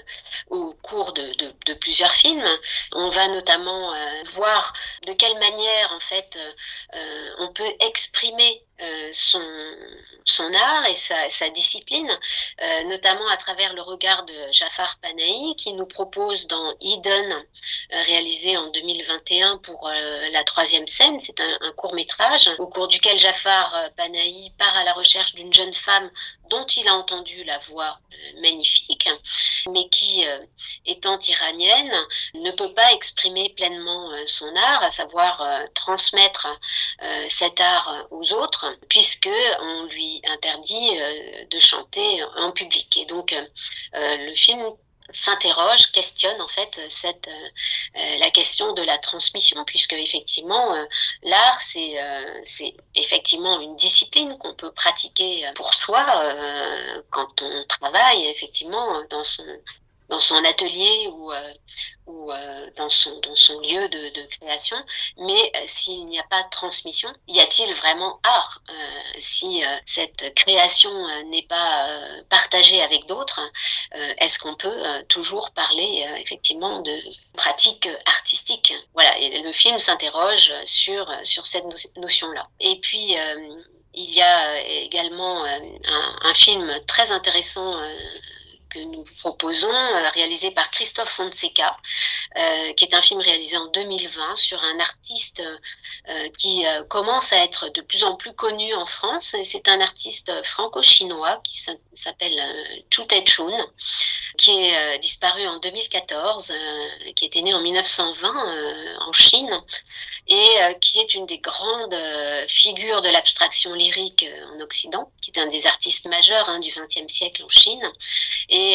au 0.50 0.74
cours 0.82 1.14
de, 1.14 1.74
plusieurs 1.74 2.14
films. 2.14 2.48
On 2.94 3.10
va 3.10 3.28
notamment 3.28 3.94
euh, 3.94 4.24
voir 4.32 4.74
de 5.06 5.14
quelle 5.14 5.38
manière, 5.38 5.92
en 5.94 6.00
fait, 6.00 6.40
euh, 6.96 7.30
on 7.40 7.52
peut 7.52 7.72
exprimer 7.82 8.64
son, 9.12 9.42
son 10.26 10.54
art 10.54 10.86
et 10.88 10.96
sa, 10.96 11.50
discipline, 11.50 12.10
notamment 12.86 13.28
à 13.30 13.38
travers 13.38 13.74
le 13.74 13.82
regard 13.82 14.26
de 14.26 14.34
Jafar 14.52 14.98
Panahi, 15.02 15.56
qui 15.56 15.74
nous 15.74 15.86
propose 15.86 16.48
dans 16.48 16.76
Eden, 16.82 17.46
réalisé 17.92 18.58
en 18.58 18.68
2021 18.68 19.58
pour 19.58 19.90
la 20.32 20.44
troisième 20.44 20.88
scène, 20.88 21.20
c'est 21.20 21.40
un, 21.40 21.72
court 21.76 21.96
métrage, 21.96 22.50
au 22.60 22.68
cours 22.68 22.88
duquel 22.88 23.18
Jafar 23.18 23.76
Panahi 23.96 24.52
part 24.58 24.76
à 24.76 24.84
la 24.84 24.94
recherche 24.94 25.34
d'une 25.34 25.54
jeune 25.54 25.74
femme 25.74 26.10
dont 26.50 26.66
il 26.66 26.88
a 26.88 26.96
entendu 26.96 27.44
la 27.44 27.58
voix 27.60 28.00
euh, 28.14 28.42
magnifique, 28.42 29.10
mais 29.70 29.88
qui, 29.90 30.26
euh, 30.26 30.40
étant 30.86 31.20
iranienne, 31.20 31.94
ne 32.36 32.52
peut 32.52 32.74
pas 32.74 32.94
exprimer 32.94 33.50
pleinement 33.50 34.12
euh, 34.12 34.24
son 34.26 34.54
art, 34.56 34.84
à 34.84 34.90
savoir 34.90 35.44
transmettre 35.74 36.48
cet 37.28 37.60
art 37.60 38.08
aux 38.12 38.34
autres, 38.34 38.67
puisque 38.90 39.30
on 39.60 39.86
lui 39.86 40.22
interdit 40.28 40.98
de 41.50 41.60
chanter 41.60 42.24
en 42.38 42.52
public. 42.52 42.98
Et 42.98 43.06
donc, 43.06 43.36
le 43.94 44.36
film 44.36 44.62
s'interroge, 45.14 45.92
questionne 45.92 46.42
en 46.42 46.48
fait 46.48 46.80
cette 46.90 47.28
euh, 47.28 47.50
euh, 47.98 48.18
la 48.20 48.30
question 48.32 48.74
de 48.74 48.82
la 48.82 48.98
transmission, 48.98 49.64
puisque 49.66 49.94
effectivement 49.94 50.76
euh, 50.76 50.86
l'art 51.24 51.60
c'est 51.62 51.96
c'est 52.44 52.76
effectivement 52.96 53.60
une 53.60 53.76
discipline 53.76 54.38
qu'on 54.38 54.54
peut 54.54 54.72
pratiquer 54.72 55.50
pour 55.56 55.74
soi 55.74 56.06
quand 57.10 57.42
on 57.42 57.66
travaille 57.66 58.28
effectivement 58.28 59.04
dans 59.10 59.24
son 59.24 59.46
dans 60.10 60.20
son 60.20 60.44
atelier 60.46 61.10
ou, 61.12 61.32
euh, 61.32 61.54
ou 62.06 62.32
euh, 62.32 62.70
dans, 62.78 62.90
son, 62.90 63.20
dans 63.20 63.36
son 63.36 63.60
lieu 63.60 63.90
de, 63.90 64.22
création. 64.40 64.78
Mais 65.18 65.52
euh, 65.56 65.62
s'il 65.66 66.06
n'y 66.08 66.20
a 66.20 66.24
pas 66.24 66.44
de 66.44 66.50
transmission, 66.50 67.14
y 67.28 67.40
a-t-il 67.40 67.74
vraiment 67.74 68.20
art 68.24 68.62
Si 69.20 69.64
cette 69.86 70.34
création 70.36 70.92
n'est 71.26 71.44
pas 71.44 71.90
partagée 72.30 72.82
avec 72.82 73.06
d'autres, 73.08 73.42
est-ce 74.20 74.40
qu'on 74.40 74.56
peut 74.56 75.04
toujours 75.08 75.52
parler 75.52 76.06
effectivement 76.20 76.80
de 76.80 76.96
pratique 77.34 77.88
artistique 78.06 78.74
Voilà, 78.94 79.18
et 79.18 79.42
le 79.42 79.52
film 79.52 79.80
s'interroge 79.80 80.54
sur, 80.66 81.12
sur 81.24 81.48
cette 81.48 81.66
notion-là. 81.98 82.48
Et 82.60 82.80
puis, 82.80 83.16
il 83.94 84.12
y 84.12 84.22
a 84.22 84.62
également 84.62 85.44
un, 85.44 86.34
film 86.34 86.72
très 86.86 87.12
intéressant 87.12 87.80
nous 88.86 89.04
proposons, 89.20 89.74
euh, 89.74 90.10
réalisé 90.14 90.52
par 90.52 90.70
Christophe 90.72 91.10
Fonseca, 91.10 91.76
euh, 92.38 92.74
qui 92.74 92.86
est 92.86 92.94
un 92.94 93.02
film 93.02 93.22
réalisé 93.22 93.58
en 93.58 93.68
2020 93.68 94.36
sur 94.36 94.64
un 94.64 94.80
artiste 94.80 95.42
euh, 96.10 96.30
qui 96.38 96.64
commence 96.90 97.34
à 97.34 97.44
être 97.44 97.70
de 97.70 97.82
plus 97.82 98.04
en 98.04 98.16
plus 98.16 98.34
connu 98.34 98.74
en 98.74 98.86
France. 98.86 99.36
C'est 99.44 99.68
un 99.68 99.82
artiste 99.82 100.32
franco-chinois 100.44 101.40
qui 101.44 101.58
s'appelle 101.94 102.86
Chu 102.90 103.02
Chun, 103.26 103.66
qui 104.38 104.52
est 104.52 105.00
disparu 105.00 105.48
en 105.48 105.58
2014, 105.60 106.54
qui 107.16 107.26
était 107.26 107.42
né 107.42 107.54
en 107.54 107.62
1920 107.62 109.00
en 109.02 109.14
Chine 109.14 109.62
et 110.28 110.50
qui 110.82 111.00
est 111.00 111.14
une 111.14 111.26
des 111.26 111.40
grandes 111.40 111.98
figures 112.48 113.02
de 113.02 113.10
l'abstraction 113.10 113.74
lyrique 113.74 114.26
en 114.54 114.60
Occident, 114.62 115.12
qui 115.22 115.32
est 115.32 115.40
un 115.40 115.48
des 115.48 115.68
artistes 115.68 116.08
majeurs 116.08 116.50
hein, 116.50 116.60
du 116.60 116.70
XXe 116.70 117.12
siècle 117.12 117.44
en 117.44 117.50
Chine. 117.50 117.92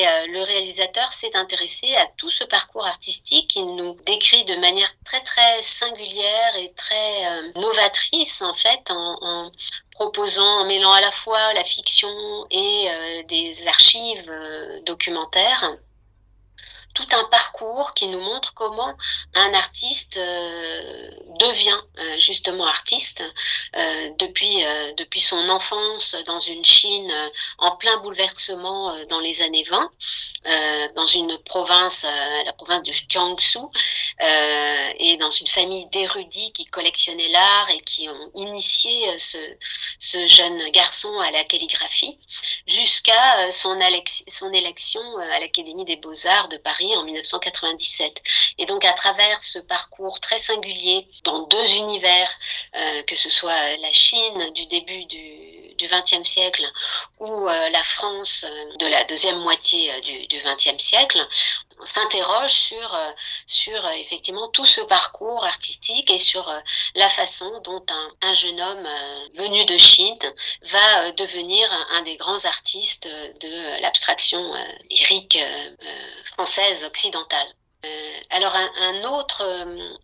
Euh, 0.01 0.27
le 0.29 0.43
réalisateur 0.43 1.13
s'est 1.13 1.37
intéressé 1.37 1.95
à 1.97 2.07
tout 2.17 2.31
ce 2.31 2.45
parcours 2.45 2.87
artistique. 2.87 3.57
Il 3.57 3.67
nous 3.75 3.97
décrit 4.07 4.45
de 4.45 4.57
manière 4.57 4.93
très 5.05 5.21
très 5.23 5.61
singulière 5.61 6.57
et 6.57 6.73
très 6.77 7.27
euh, 7.27 7.53
novatrice 7.57 8.43
en 8.43 8.55
fait 8.55 8.91
en, 8.91 9.51
proposant, 9.91 10.61
en 10.61 10.65
mêlant 10.65 10.93
à 10.93 11.01
la 11.01 11.11
fois 11.11 11.53
la 11.55 11.65
fiction 11.65 12.09
et 12.51 12.91
euh, 12.91 13.23
des 13.25 13.69
archives 13.69 14.31
documentaires 14.87 15.77
tout 16.95 17.07
un 17.13 17.25
parcours 17.25 17.95
qui 17.95 18.07
nous 18.09 18.21
montre 18.21 18.55
comment 18.55 18.95
un 19.35 19.55
artiste 19.55 20.19
euh, 20.19 21.11
devient 21.39 21.81
euh, 21.99 22.21
justement 22.21 22.67
artiste 22.67 23.25
euh, 23.77 24.11
depuis, 24.19 24.63
depuis 24.97 25.21
son 25.21 25.49
enfance 25.49 26.17
dans 26.27 26.41
une 26.41 26.65
Chine 26.65 27.13
en 27.59 27.73
plein 27.77 27.97
bouleversement 27.99 28.95
dans 29.07 29.21
les 29.21 29.43
années 29.43 29.65
20, 29.65 29.91
dans 30.95 31.07
une 31.07 31.39
province, 31.39 32.07
la 32.45 32.53
province 32.53 32.83
de 32.83 32.93
Jiangsu, 32.93 33.59
et 34.99 35.17
dans 35.17 35.31
une 35.31 35.47
famille 35.47 35.87
d'érudits 35.87 36.53
qui 36.53 36.65
collectionnaient 36.67 37.29
l'art 37.29 37.71
et 37.71 37.81
qui 37.81 38.09
ont 38.09 38.31
initié 38.35 39.19
ce, 39.19 39.39
ce 39.99 40.27
jeune 40.27 40.71
garçon 40.71 41.19
à 41.21 41.31
la 41.31 41.45
calligraphie, 41.45 42.19
jusqu'à 42.67 43.51
son, 43.51 43.79
son 44.29 44.53
élection 44.53 45.03
à 45.19 45.41
l'Académie 45.41 45.85
des 45.85 45.97
beaux-arts 45.97 46.49
de 46.49 46.57
Paris 46.57 46.82
en 46.97 47.05
1997. 47.05 48.23
Et 48.59 48.67
donc 48.67 48.85
à 48.85 48.93
travers 48.93 49.43
ce 49.43 49.59
parcours 49.59 50.21
très 50.21 50.39
singulier 50.39 51.07
dans 51.25 51.41
deux 51.47 51.75
univers, 51.77 52.29
euh, 52.75 53.03
que 53.05 53.17
ce 53.17 53.31
soit 53.31 53.77
la 53.77 53.93
Chine 53.93 54.51
du 54.55 54.67
début 54.67 55.05
du 55.07 55.53
XXe 55.83 56.29
siècle 56.29 56.65
ou 57.19 57.49
euh, 57.49 57.69
la 57.71 57.83
France 57.83 58.47
euh, 58.49 58.77
de 58.77 58.87
la 58.87 59.03
deuxième 59.05 59.41
moitié 59.41 59.91
du 60.03 60.39
XXe 60.39 60.83
siècle, 60.83 61.27
on 61.81 61.85
s'interroge 61.85 62.53
sur, 62.53 62.97
sur 63.49 63.89
effectivement 63.89 64.47
tout 64.49 64.67
ce 64.67 64.81
parcours 64.83 65.45
artistique 65.45 66.11
et 66.11 66.19
sur 66.19 66.49
la 66.95 67.09
façon 67.09 67.61
dont 67.65 67.85
un, 67.89 68.29
un 68.29 68.35
jeune 68.35 68.61
homme 68.61 68.89
venu 69.35 69.65
de 69.65 69.77
Chine 69.77 70.17
va 70.63 71.11
devenir 71.13 71.69
un 71.91 72.03
des 72.03 72.17
grands 72.17 72.45
artistes 72.45 73.09
de 73.41 73.81
l'abstraction 73.81 74.55
lyrique 74.91 75.39
française 76.25 76.72
occidentale. 76.81 77.55
Euh, 77.85 78.21
alors 78.31 78.55
un, 78.55 79.05
autre, 79.05 79.43
euh, 79.43 79.97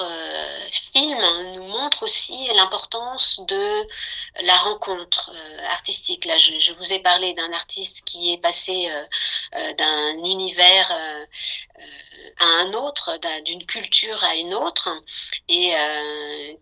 euh, 0.00 0.70
film 0.70 1.18
nous 1.54 1.66
montre 1.66 2.04
aussi 2.04 2.48
l'importance 2.54 3.40
de 3.48 3.86
la 4.42 4.56
rencontre 4.56 5.30
artistique. 5.70 6.24
Là, 6.24 6.38
je, 6.38 6.72
vous 6.72 6.92
ai 6.92 7.00
parlé 7.00 7.34
d'un 7.34 7.52
artiste 7.52 8.04
qui 8.04 8.32
est 8.32 8.38
passé 8.38 8.90
d'un 9.52 10.12
univers 10.18 10.90
à 12.38 12.44
un 12.44 12.72
autre, 12.74 13.18
d'une 13.44 13.64
culture 13.66 14.22
à 14.22 14.36
une 14.36 14.54
autre, 14.54 14.88
et 15.48 15.72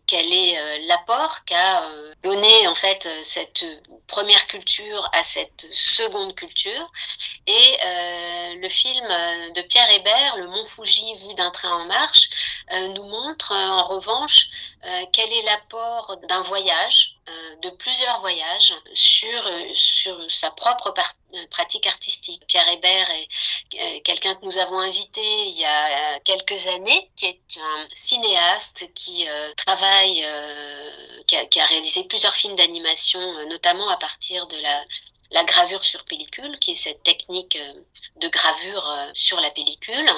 quel 0.07 0.33
est 0.33 0.81
l'apport 0.87 1.45
qu'a 1.45 1.89
donné 2.23 2.67
en 2.67 2.75
fait 2.75 3.09
cette 3.23 3.65
première 4.07 4.47
culture 4.47 5.09
à 5.13 5.23
cette 5.23 5.67
seconde 5.71 6.35
culture. 6.35 6.91
Et 7.47 7.79
le 8.57 8.69
film 8.69 9.07
de 9.55 9.63
Pierre 9.63 9.91
Hébert 9.91 10.30
le 10.37 10.47
mont 10.49 10.65
Fuji 10.65 11.15
vu 11.17 11.35
d'un 11.35 11.51
train 11.51 11.73
en 11.73 11.85
marche, 11.87 12.31
euh, 12.73 12.89
nous 12.89 13.05
montre 13.05 13.53
euh, 13.53 13.69
en 13.69 13.85
revanche 13.85 14.49
euh, 14.85 15.05
quel 15.13 15.33
est 15.33 15.43
l'apport 15.43 16.17
d'un 16.29 16.43
voyage, 16.43 17.17
de 17.63 17.71
plusieurs 17.71 18.19
voyages, 18.19 18.75
sur, 18.93 19.49
sur 19.73 20.33
sa 20.33 20.51
propre 20.51 20.93
pratique 21.51 21.87
artistique. 21.87 22.43
Pierre 22.49 22.67
Hébert 22.67 23.09
est 23.73 24.01
quelqu'un 24.01 24.35
que 24.35 24.45
nous 24.45 24.59
avons 24.59 24.81
invité 24.81 25.21
il 25.23 25.57
y 25.57 25.65
a 25.65 26.19
quelques 26.25 26.67
années, 26.67 27.09
qui 27.15 27.27
est 27.27 27.41
un 27.61 27.89
cinéaste 27.95 28.93
qui 28.95 29.29
travaille, 29.57 30.27
qui 31.29 31.37
a, 31.37 31.47
qui, 31.47 31.61
a, 31.61 31.67
réalisé 31.67 32.03
plusieurs 32.03 32.35
films 32.35 32.57
d'animation, 32.57 33.21
notamment 33.47 33.89
à 33.91 33.97
partir 33.97 34.49
de 34.49 34.57
la 34.57 34.85
la 35.31 35.45
gravure 35.45 35.83
sur 35.85 36.05
pellicule, 36.05 36.59
qui 36.59 36.73
est 36.73 36.77
cette 36.77 37.03
technique 37.03 37.57
euh, 37.57 37.73
de 38.17 38.29
gravure 38.29 38.91
euh, 38.91 39.11
sur 39.15 39.41
la 39.41 39.51
pellicule. 39.51 40.11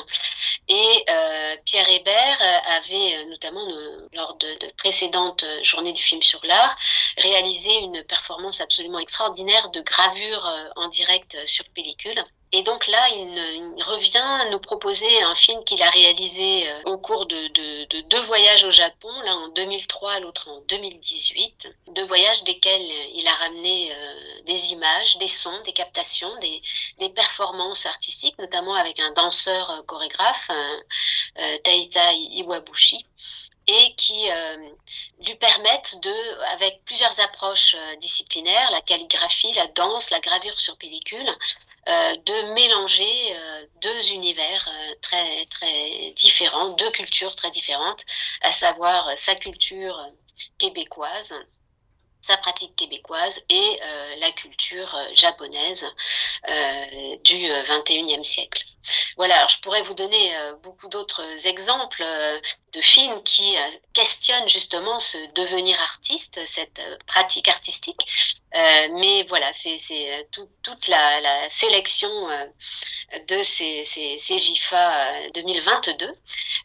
Et 0.68 1.04
euh, 1.08 1.56
Pierre 1.64 1.88
Hébert 1.88 2.38
avait, 2.68 3.24
notamment 3.26 3.66
lors 4.12 4.36
de, 4.36 4.46
de, 4.58 4.72
précédentes 4.76 5.44
journées 5.62 5.92
du 5.92 6.02
film 6.02 6.22
sur 6.22 6.40
l'art, 6.44 6.76
réalisé 7.18 7.74
une 7.78 8.02
performance 8.04 8.60
absolument 8.60 8.98
extraordinaire 8.98 9.70
de 9.70 9.80
gravure 9.80 10.48
en 10.76 10.88
direct 10.88 11.36
sur 11.46 11.64
pellicule. 11.74 12.24
Et 12.54 12.62
donc 12.62 12.86
là, 12.86 13.08
il, 13.08 13.82
revient 13.82 14.50
nous 14.50 14.58
proposer 14.58 15.22
un 15.22 15.34
film 15.34 15.64
qu'il 15.64 15.82
a 15.82 15.88
réalisé 15.88 16.68
euh, 16.68 16.82
au 16.84 16.98
cours 16.98 17.24
de, 17.24 18.02
deux 18.02 18.20
voyages 18.20 18.64
au 18.64 18.70
Japon, 18.70 19.08
l'un 19.24 19.36
en 19.36 19.48
2003, 19.48 20.20
l'autre 20.20 20.50
en 20.50 20.60
2018. 20.68 21.74
Deux 21.88 22.04
voyages 22.04 22.44
desquels 22.44 22.86
il 23.14 23.26
a 23.26 23.32
ramené 23.32 23.92
euh, 23.94 24.42
des 24.44 24.72
images, 24.74 25.16
des 25.16 25.28
sons, 25.28 25.62
des 25.64 25.72
captations, 25.72 26.30
des, 26.40 27.08
performances 27.14 27.86
artistiques, 27.86 28.38
notamment 28.38 28.74
avec 28.74 29.00
un 29.00 29.12
danseur 29.12 29.70
euh, 29.70 29.82
chorégraphe, 29.82 30.50
Taita 31.64 32.12
Iwabushi. 32.12 33.04
Et 33.66 33.94
qui 33.94 34.28
lui 35.26 35.34
permettent 35.36 36.00
de, 36.02 36.42
avec 36.52 36.84
plusieurs 36.84 37.20
approches 37.20 37.76
disciplinaires, 38.00 38.70
la 38.70 38.80
calligraphie, 38.80 39.52
la 39.54 39.68
danse, 39.68 40.10
la 40.10 40.20
gravure 40.20 40.58
sur 40.58 40.76
pellicule, 40.76 41.30
de 41.86 42.52
mélanger 42.54 43.36
deux 43.80 44.12
univers 44.12 44.68
très, 45.00 45.44
très 45.46 46.12
différents, 46.16 46.70
deux 46.70 46.90
cultures 46.90 47.36
très 47.36 47.50
différentes, 47.50 48.02
à 48.42 48.52
savoir 48.52 49.16
sa 49.16 49.34
culture 49.36 50.10
québécoise 50.58 51.34
sa 52.22 52.36
pratique 52.36 52.76
québécoise 52.76 53.42
et 53.48 53.80
euh, 53.82 54.14
la 54.16 54.30
culture 54.32 54.94
euh, 54.94 55.08
japonaise 55.12 55.84
euh, 56.48 57.16
du 57.24 57.36
21e 57.36 58.22
siècle. 58.22 58.64
Voilà, 59.16 59.46
je 59.48 59.58
pourrais 59.58 59.82
vous 59.82 59.94
donner 59.94 60.32
beaucoup 60.64 60.88
d'autres 60.88 61.46
exemples 61.46 62.02
de 62.72 62.80
films 62.80 63.22
qui 63.22 63.54
questionnent 63.92 64.48
justement 64.48 64.98
ce 64.98 65.18
devenir 65.34 65.80
artiste, 65.82 66.40
cette 66.44 66.80
pratique 67.06 67.46
artistique. 67.46 68.00
mais 68.52 69.22
voilà, 69.28 69.52
c'est 69.52 70.28
toute 70.62 70.88
la, 70.88 71.48
sélection 71.48 72.10
de 73.28 73.42
ces, 73.42 73.84
ces, 73.84 74.18
ces 74.18 74.38
GIFA 74.38 75.28
2022 75.34 76.12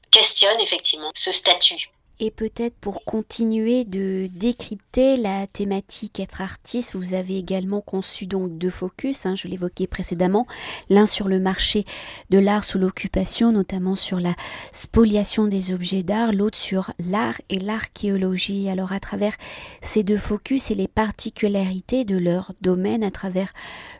questionne 0.09 0.59
effectivement 0.59 1.11
ce 1.15 1.31
statut 1.31 1.91
et 2.19 2.32
peut-être 2.32 2.75
pour 2.75 3.06
continuer 3.06 3.86
de 3.86 4.27
décrypter 4.34 5.17
la 5.17 5.45
thématique 5.47 6.19
être 6.19 6.41
artiste, 6.41 6.95
vous 6.95 7.13
avez 7.13 7.38
également 7.38 7.82
conçu 7.82 8.25
donc 8.25 8.58
deux 8.58 8.69
focus, 8.69 9.25
hein, 9.25 9.36
je 9.36 9.47
l'évoquais 9.47 9.88
précédemment, 9.88 10.47
l'un 10.89 11.06
sur 11.06 11.27
le 11.27 11.39
marché 11.39 11.86
de 12.30 12.39
l'art 12.39 12.63
sous 12.63 12.80
l'occupation, 12.80 13.51
notamment 13.51 13.95
sur 13.95 14.19
la 14.19 14.34
spoliation 14.71 15.47
des 15.47 15.73
objets 15.73 16.03
d'art, 16.03 16.34
l'autre 16.34 16.58
sur 16.58 16.91
l'art 16.99 17.39
et 17.49 17.60
l'archéologie. 17.60 18.69
Alors 18.69 18.91
à 18.91 18.99
travers 18.99 19.34
ces 19.82 20.03
deux 20.03 20.17
focus 20.17 20.71
et 20.71 20.75
les 20.75 20.88
particularités 20.88 22.06
de 22.06 22.17
leur 22.17 22.53
domaine, 22.62 23.03
à 23.03 23.12
travers 23.12 23.53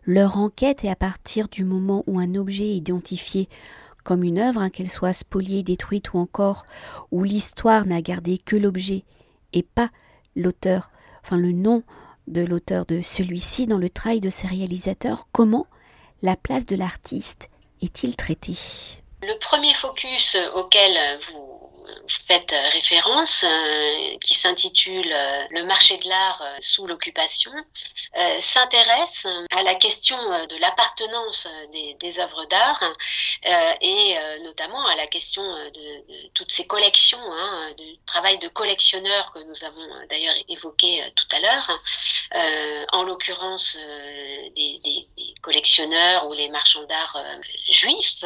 leur 0.06 0.38
enquête 0.38 0.84
et 0.84 0.89
à 0.89 0.95
partir 0.95 1.47
du 1.47 1.63
moment 1.63 2.03
où 2.08 2.19
un 2.19 2.36
objet 2.36 2.65
est 2.65 2.77
identifié 2.77 3.49
comme 4.07 4.23
une 4.23 4.39
œuvre, 4.39 4.61
hein, 4.61 4.69
qu'elle 4.69 4.89
soit 4.89 5.11
spoliée, 5.11 5.63
détruite 5.63 6.13
ou 6.13 6.17
encore 6.17 6.65
où 7.11 7.25
l'histoire 7.25 7.85
n'a 7.85 8.01
gardé 8.01 8.37
que 8.37 8.55
l'objet 8.55 9.03
et 9.51 9.63
pas 9.63 9.89
l'auteur, 10.33 10.91
enfin 11.25 11.35
le 11.35 11.51
nom 11.51 11.83
de 12.27 12.41
l'auteur 12.41 12.85
de 12.85 13.01
celui-ci 13.01 13.67
dans 13.67 13.77
le 13.77 13.89
travail 13.89 14.21
de 14.21 14.29
ses 14.29 14.47
réalisateurs, 14.47 15.27
comment 15.33 15.67
la 16.21 16.37
place 16.37 16.65
de 16.65 16.77
l'artiste 16.77 17.49
est-il 17.81 18.15
traitée? 18.15 18.55
Le 19.23 19.37
premier 19.39 19.73
focus 19.73 20.37
auquel 20.55 21.19
vous 21.27 21.56
faites 22.08 22.54
référence, 22.73 23.43
euh, 23.43 24.17
qui 24.19 24.34
s'intitule 24.34 25.12
euh, 25.13 25.43
Le 25.52 25.63
marché 25.65 25.97
de 25.97 26.08
l'art 26.08 26.41
euh, 26.41 26.56
sous 26.60 26.86
l'occupation, 26.88 27.52
s'intéresse 28.39 29.28
à 29.52 29.62
la 29.63 29.76
question 29.76 30.17
de 30.17 30.58
l'appartenance 30.60 31.47
des, 32.00 32.19
œuvres 32.19 32.45
d'art 32.45 32.84
et 33.82 34.15
notamment 34.43 34.84
à 34.88 34.95
la 34.95 35.06
question 35.06 35.43
de, 35.43 36.30
toutes 36.34 36.52
ces 36.52 36.65
collections, 36.65 37.19
hein, 37.21 37.71
du 37.78 37.97
travail 38.06 38.39
de 38.39 38.47
collectionneur 38.47 39.32
que 39.34 39.39
nous 39.39 39.63
avons 39.63 39.88
d'ailleurs 40.10 40.34
évoqué 40.50 41.04
tout 41.15 41.28
à 41.32 41.39
l'heure, 41.39 42.86
en 42.91 43.04
l'occurrence 43.04 43.78
des, 44.56 45.08
collectionneurs 45.41 46.28
ou 46.28 46.34
les 46.34 46.50
marchands 46.50 46.84
d'art 46.86 47.21
juifs, 47.69 48.23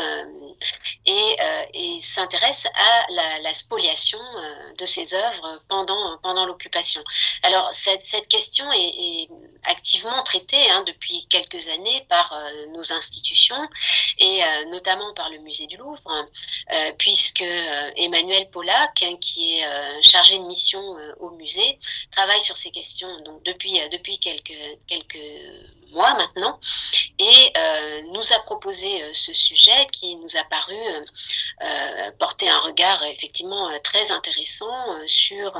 et, 1.06 1.36
et 1.74 2.00
s'intéresse 2.00 2.65
à 2.65 3.12
la, 3.12 3.39
la 3.39 3.50
spoliation 3.53 4.19
euh, 4.19 4.73
de 4.77 4.85
ces 4.85 5.13
œuvres 5.13 5.59
pendant, 5.67 6.17
pendant 6.19 6.45
l'occupation. 6.45 7.03
Alors, 7.43 7.69
cette, 7.73 8.01
cette 8.01 8.27
question 8.27 8.65
est, 8.73 9.29
activement 9.65 10.23
traitée 10.23 10.69
hein, 10.71 10.83
depuis 10.87 11.27
quelques 11.29 11.69
années 11.69 12.05
par 12.09 12.33
euh, 12.33 12.65
nos 12.67 12.91
institutions 12.91 13.69
et 14.17 14.43
euh, 14.43 14.65
notamment 14.65 15.13
par 15.13 15.29
le 15.29 15.37
musée 15.39 15.67
du 15.67 15.77
Louvre, 15.77 16.27
puisque 16.97 17.43
Emmanuel 17.95 18.49
Pollack, 18.49 19.03
hein, 19.03 19.17
qui 19.19 19.59
est 19.59 20.01
chargé 20.01 20.37
de 20.37 20.43
mission 20.43 20.81
au 21.19 21.31
musée, 21.31 21.77
travaille 22.11 22.41
sur 22.41 22.57
ces 22.57 22.71
questions 22.71 23.21
donc 23.21 23.43
depuis, 23.43 23.79
depuis 23.89 24.19
quelques, 24.19 24.79
quelques 24.87 25.17
mois 25.91 26.13
maintenant, 26.15 26.60
et 27.19 27.54
euh, 27.56 28.01
nous 28.13 28.34
a 28.34 28.39
proposé 28.39 29.04
euh, 29.04 29.13
ce 29.13 29.34
sujet 29.34 29.88
qui 29.91 30.15
nous 30.15 30.38
a 30.38 30.43
paru 30.45 30.75
euh, 31.62 32.12
porter 32.19 32.49
un 32.49 32.60
regard 32.60 33.04
effectivement 33.04 33.69
très 33.84 34.12
intéressant 34.12 34.71
sur, 35.06 35.58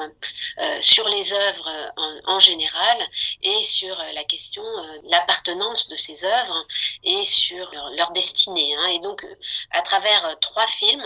sur 0.82 1.08
les 1.10 1.34
œuvres 1.34 1.94
en, 2.26 2.40
général 2.40 2.98
et 3.44 3.64
sur 3.64 3.96
la 4.14 4.24
question 4.24 4.64
de 4.64 5.12
l'appartenance 5.12 5.88
de 5.90 5.96
ces 5.96 6.26
œuvres 6.26 6.66
et 7.04 7.24
sur 7.24 7.72
leur, 7.96 8.12
destinée. 8.12 8.76
Hein. 8.76 8.88
Et 8.88 9.00
donc, 9.00 9.26
à 9.72 9.82
travers 9.82 10.40
trois 10.40 10.68
films 10.68 11.06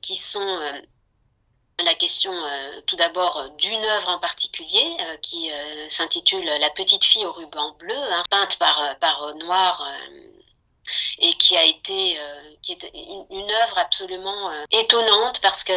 qui 0.00 0.16
sont 0.16 0.60
la 1.84 1.94
question 1.94 2.32
euh, 2.32 2.80
tout 2.86 2.96
d'abord 2.96 3.36
euh, 3.38 3.48
d'une 3.58 3.84
œuvre 3.84 4.08
en 4.08 4.18
particulier 4.18 4.96
euh, 5.00 5.16
qui 5.18 5.50
s'intitule 5.88 6.44
La 6.44 6.70
petite 6.70 7.04
fille 7.04 7.24
au 7.24 7.32
ruban 7.32 7.72
bleu, 7.78 7.94
hein, 7.94 8.22
peinte 8.30 8.56
par, 8.58 8.96
par 8.98 9.34
Noir 9.36 9.86
et 11.18 11.32
qui 11.34 11.56
a 11.56 11.64
été 11.64 12.18
qui 12.62 12.72
est 12.72 12.90
une, 13.30 13.50
œuvre 13.62 13.78
absolument 13.78 14.50
étonnante 14.72 15.40
parce 15.40 15.62
que 15.62 15.72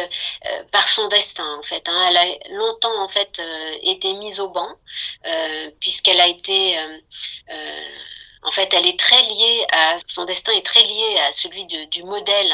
par 0.70 0.88
son 0.88 1.06
destin 1.08 1.46
en 1.56 1.62
fait 1.62 1.88
hein. 1.88 2.08
elle 2.08 2.16
a 2.16 2.26
longtemps 2.50 3.02
en 3.02 3.08
fait 3.08 3.40
été 3.82 4.12
mise 4.14 4.40
au 4.40 4.48
banc 4.48 4.76
puisqu'elle 5.78 6.20
a 6.20 6.26
été 6.26 6.76
en 8.44 8.50
fait, 8.50 8.72
elle 8.74 8.86
est 8.86 8.98
très 8.98 9.22
liée 9.22 9.66
à 9.72 9.96
son 10.06 10.26
destin 10.26 10.52
est 10.52 10.64
très 10.64 10.82
lié 10.82 11.18
à 11.26 11.32
celui 11.32 11.64
du 11.64 12.02
modèle 12.04 12.52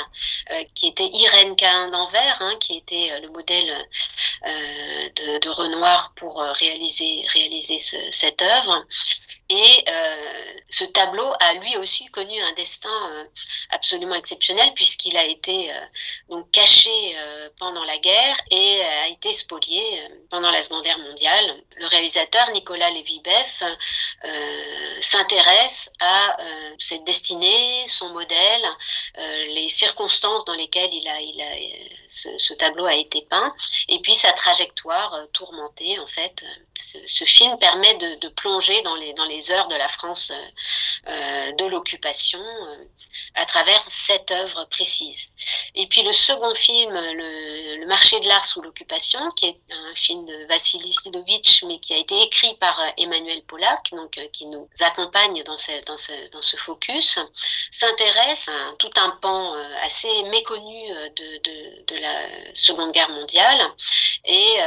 euh, 0.51 0.65
qui 0.75 0.87
était 0.87 1.09
Irène 1.13 1.57
Cain 1.57 1.89
d'Anvers, 1.89 2.37
hein, 2.41 2.55
qui 2.61 2.77
était 2.77 3.11
euh, 3.11 3.21
le 3.21 3.29
modèle 3.29 3.71
euh, 4.47 5.39
de, 5.41 5.49
Renoir 5.51 6.13
pour 6.15 6.41
réaliser 6.41 7.25
réaliser 7.33 7.79
cette 8.11 8.41
œuvre. 8.41 8.87
Et 9.51 9.85
euh, 9.89 10.53
ce 10.69 10.85
tableau 10.85 11.29
a 11.41 11.55
lui 11.55 11.77
aussi 11.77 12.07
connu 12.07 12.41
un 12.41 12.53
destin 12.53 13.11
euh, 13.11 13.25
absolument 13.71 14.15
exceptionnel 14.15 14.73
puisqu'il 14.75 15.17
a 15.17 15.25
été 15.25 15.73
euh, 15.73 15.81
donc 16.29 16.49
caché 16.53 16.91
pendant 17.59 17.83
la 17.83 17.99
guerre 17.99 18.37
et 18.51 18.81
a 18.83 19.09
été 19.09 19.33
spolié 19.33 20.07
pendant 20.31 20.51
la 20.51 20.63
Seconde 20.63 20.85
Guerre 20.85 20.99
mondiale. 21.01 21.63
Le 21.77 21.87
réalisateur 21.89 22.51
Nicolas 22.53 22.91
Lévy-Beff 22.91 23.63
s'intéresse 25.01 25.91
à 26.01 26.37
cette 26.79 27.05
destinée, 27.05 27.87
son 27.87 28.11
modèle, 28.11 28.63
les 29.49 29.69
circonstances 29.69 30.45
dans 30.45 30.55
lesquelles 30.55 30.93
il 30.93 31.09
a, 31.09 31.21
il 31.21 31.41
a 31.41 31.51
ce, 32.09 32.55
tableau 32.55 32.87
a 32.87 32.95
été 32.95 33.23
peint 33.23 33.55
et 33.89 33.99
puis 34.01 34.15
sa 34.15 34.33
trajectoire 34.33 35.27
tourmentée 35.33 35.99
en 35.99 36.07
fait. 36.07 36.45
Ce, 36.77 37.25
film 37.25 37.59
permet 37.59 37.95
de, 37.95 38.21
de, 38.21 38.29
plonger 38.29 38.81
dans 38.83 38.95
les 38.95 39.13
dans 39.13 39.27
les 39.27 39.40
heures 39.51 39.69
de 39.69 39.75
la 39.77 39.89
France 39.89 40.31
euh, 40.31 41.11
euh, 41.11 41.53
de 41.53 41.65
l'occupation 41.65 42.41
euh, 42.41 42.85
à 43.35 43.47
travers 43.47 43.81
cette 43.89 44.31
œuvre 44.31 44.67
précise. 44.67 45.29
Et 45.75 45.87
puis 45.87 46.03
le 46.03 46.13
second 46.13 46.55
film, 46.55 46.93
le, 46.93 47.87
marché 47.87 48.21
de 48.21 48.29
l'art 48.29 48.45
sous 48.45 48.61
l'occupation, 48.61 49.19
qui 49.33 49.47
est 49.47 49.61
un 49.71 49.95
film 49.95 50.25
de 50.27 50.47
Vassili 50.47 50.93
Silovitch, 50.93 51.65
mais 51.65 51.81
qui 51.81 51.93
a 51.93 51.97
été 51.97 52.21
écrit 52.23 52.55
par 52.57 52.79
Emmanuel 52.97 53.43
Pollack, 53.43 53.91
donc 53.93 54.21
qui 54.33 54.47
nous 54.47 54.69
accompagne 54.81 55.43
dans 55.43 55.57
ce, 55.57 56.57
focus, 56.57 57.19
s'intéresse 57.73 58.49
à 58.49 58.75
tout 58.79 58.91
un 58.97 59.11
pan 59.23 59.55
assez 59.83 60.23
méconnu 60.25 60.93
de 61.17 61.97
la 61.97 62.29
Seconde 62.55 62.93
Guerre 62.93 63.11
mondiale 63.11 63.61
et 64.25 64.61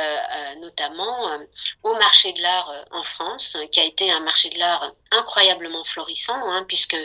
notamment 0.60 1.40
au 1.84 1.94
marché 1.96 2.34
de 2.34 2.42
l'art 2.42 2.86
en 2.92 3.04
France, 3.04 3.58
qui 3.72 3.80
a 3.80 3.86
été 3.86 4.12
un 4.12 4.20
marché 4.20 4.50
de 4.50 4.60
l'art 4.60 4.63
incroyablement 5.12 5.84
florissant, 5.84 6.36
hein, 6.36 6.66
puisque 6.68 6.98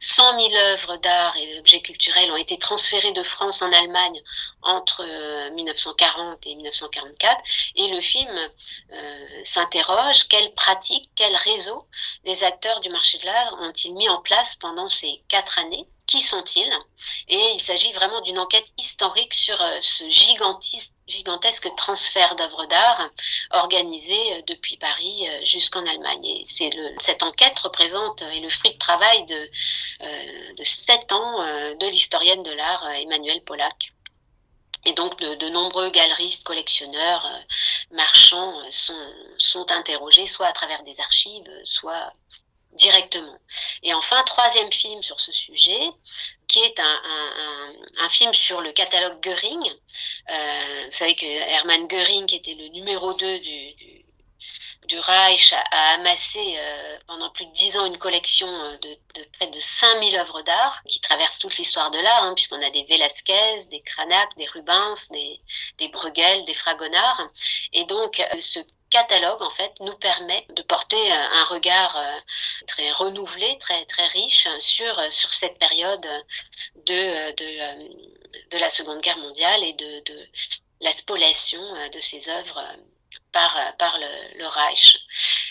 100 0.00 0.40
000 0.40 0.54
œuvres 0.54 0.96
d'art 0.98 1.36
et 1.36 1.56
d'objets 1.56 1.82
culturels 1.82 2.30
ont 2.30 2.36
été 2.36 2.58
transférées 2.58 3.12
de 3.12 3.22
France 3.22 3.62
en 3.62 3.72
Allemagne 3.72 4.20
entre 4.62 5.04
1940 5.50 6.46
euh, 6.46 6.50
et 6.50 6.54
1944. 6.54 7.42
Et 7.76 7.88
le 7.88 8.00
film 8.00 8.38
euh, 8.92 9.26
s'interroge 9.44 10.28
quelle 10.28 10.52
pratique, 10.54 11.10
quel 11.14 11.34
réseau 11.36 11.86
les 12.24 12.44
acteurs 12.44 12.80
du 12.80 12.88
marché 12.90 13.18
de 13.18 13.26
l'art 13.26 13.58
ont-ils 13.60 13.94
mis 13.94 14.08
en 14.08 14.20
place 14.20 14.56
pendant 14.56 14.88
ces 14.88 15.22
quatre 15.28 15.58
années? 15.58 15.86
Qui 16.06 16.20
sont-ils 16.20 16.72
Et 17.28 17.52
il 17.54 17.60
s'agit 17.60 17.92
vraiment 17.92 18.20
d'une 18.20 18.38
enquête 18.38 18.66
historique 18.78 19.34
sur 19.34 19.60
euh, 19.60 19.78
ce 19.80 20.04
gigantesque 21.08 21.68
transfert 21.76 22.36
d'œuvres 22.36 22.66
d'art 22.66 23.10
organisé 23.50 24.16
euh, 24.34 24.42
depuis 24.46 24.76
Paris 24.76 25.28
euh, 25.28 25.44
jusqu'en 25.44 25.84
Allemagne. 25.84 26.24
Et 26.24 26.44
cette 27.00 27.22
enquête 27.22 27.58
représente 27.58 28.22
est 28.22 28.40
le 28.40 28.48
fruit 28.50 28.72
de 28.72 28.78
travail 28.78 29.26
de, 29.26 29.50
sept 30.62 31.12
ans 31.12 31.42
de 31.74 31.86
l'historienne 31.86 32.42
de 32.42 32.52
l'art 32.52 32.88
Emmanuel 32.90 33.42
Pollack. 33.42 33.92
Et 34.84 34.92
donc 34.92 35.18
de, 35.18 35.48
nombreux 35.48 35.90
galeristes, 35.90 36.44
collectionneurs, 36.44 37.28
marchands 37.90 38.54
sont 38.70 39.72
interrogés 39.72 40.26
soit 40.26 40.46
à 40.46 40.52
travers 40.52 40.82
des 40.84 41.00
archives, 41.00 41.50
soit 41.64 42.12
directement. 42.76 43.38
Et 43.82 43.92
enfin, 43.94 44.22
troisième 44.24 44.72
film 44.72 45.02
sur 45.02 45.20
ce 45.20 45.32
sujet, 45.32 45.90
qui 46.46 46.60
est 46.60 46.80
un, 46.80 48.08
film 48.08 48.32
sur 48.32 48.60
le 48.60 48.72
catalogue 48.72 49.20
Goering. 49.22 49.72
vous 50.28 50.92
savez 50.92 51.14
que 51.14 51.26
Hermann 51.26 51.86
Goering, 51.88 52.26
qui 52.26 52.36
était 52.36 52.54
le 52.54 52.68
numéro 52.68 53.12
2 53.12 53.38
du, 53.40 54.98
Reich 54.98 55.52
a, 55.52 55.94
amassé 55.94 56.56
euh, 56.56 56.98
pendant 57.06 57.30
plus 57.30 57.46
de 57.46 57.52
dix 57.52 57.76
ans 57.76 57.86
une 57.86 57.98
collection 57.98 58.46
euh, 58.46 58.76
de, 58.78 58.98
près 59.32 59.48
de 59.48 59.58
5000 59.58 60.16
œuvres 60.16 60.42
d'art 60.42 60.82
qui 60.86 61.00
traversent 61.00 61.38
toute 61.38 61.56
l'histoire 61.56 61.90
de 61.90 61.98
l'art, 61.98 62.22
hein, 62.22 62.34
puisqu'on 62.34 62.62
a 62.62 62.70
des 62.70 62.84
Velasquez, 62.84 63.66
des 63.70 63.80
Cranach, 63.80 64.28
des 64.36 64.46
Rubens, 64.46 65.08
des, 65.10 65.40
des 65.78 65.88
Bruegel, 65.88 66.44
des 66.44 66.54
Fragonard. 66.54 67.28
Et 67.72 67.84
donc, 67.84 68.20
euh, 68.20 68.38
ce 68.38 68.60
catalogue, 68.96 69.42
en 69.42 69.50
fait, 69.50 69.72
nous 69.80 69.96
permet 69.98 70.46
de 70.50 70.62
porter 70.62 71.12
un 71.12 71.44
regard 71.44 72.02
très 72.66 72.90
renouvelé, 72.92 73.58
très, 73.58 73.84
très 73.84 74.06
riche 74.06 74.48
sur, 74.58 75.12
sur 75.12 75.32
cette 75.34 75.58
période 75.58 76.06
de, 76.86 77.32
de, 77.32 78.50
de 78.50 78.58
la 78.58 78.70
Seconde 78.70 79.02
Guerre 79.02 79.18
mondiale 79.18 79.62
et 79.64 79.74
de, 79.74 80.00
de 80.12 80.28
la 80.80 80.92
spoliation 80.92 81.60
de 81.92 82.00
ces 82.00 82.30
œuvres 82.30 82.62
par, 83.36 83.76
par 83.76 83.98
le, 83.98 84.46
Reich. 84.46 84.98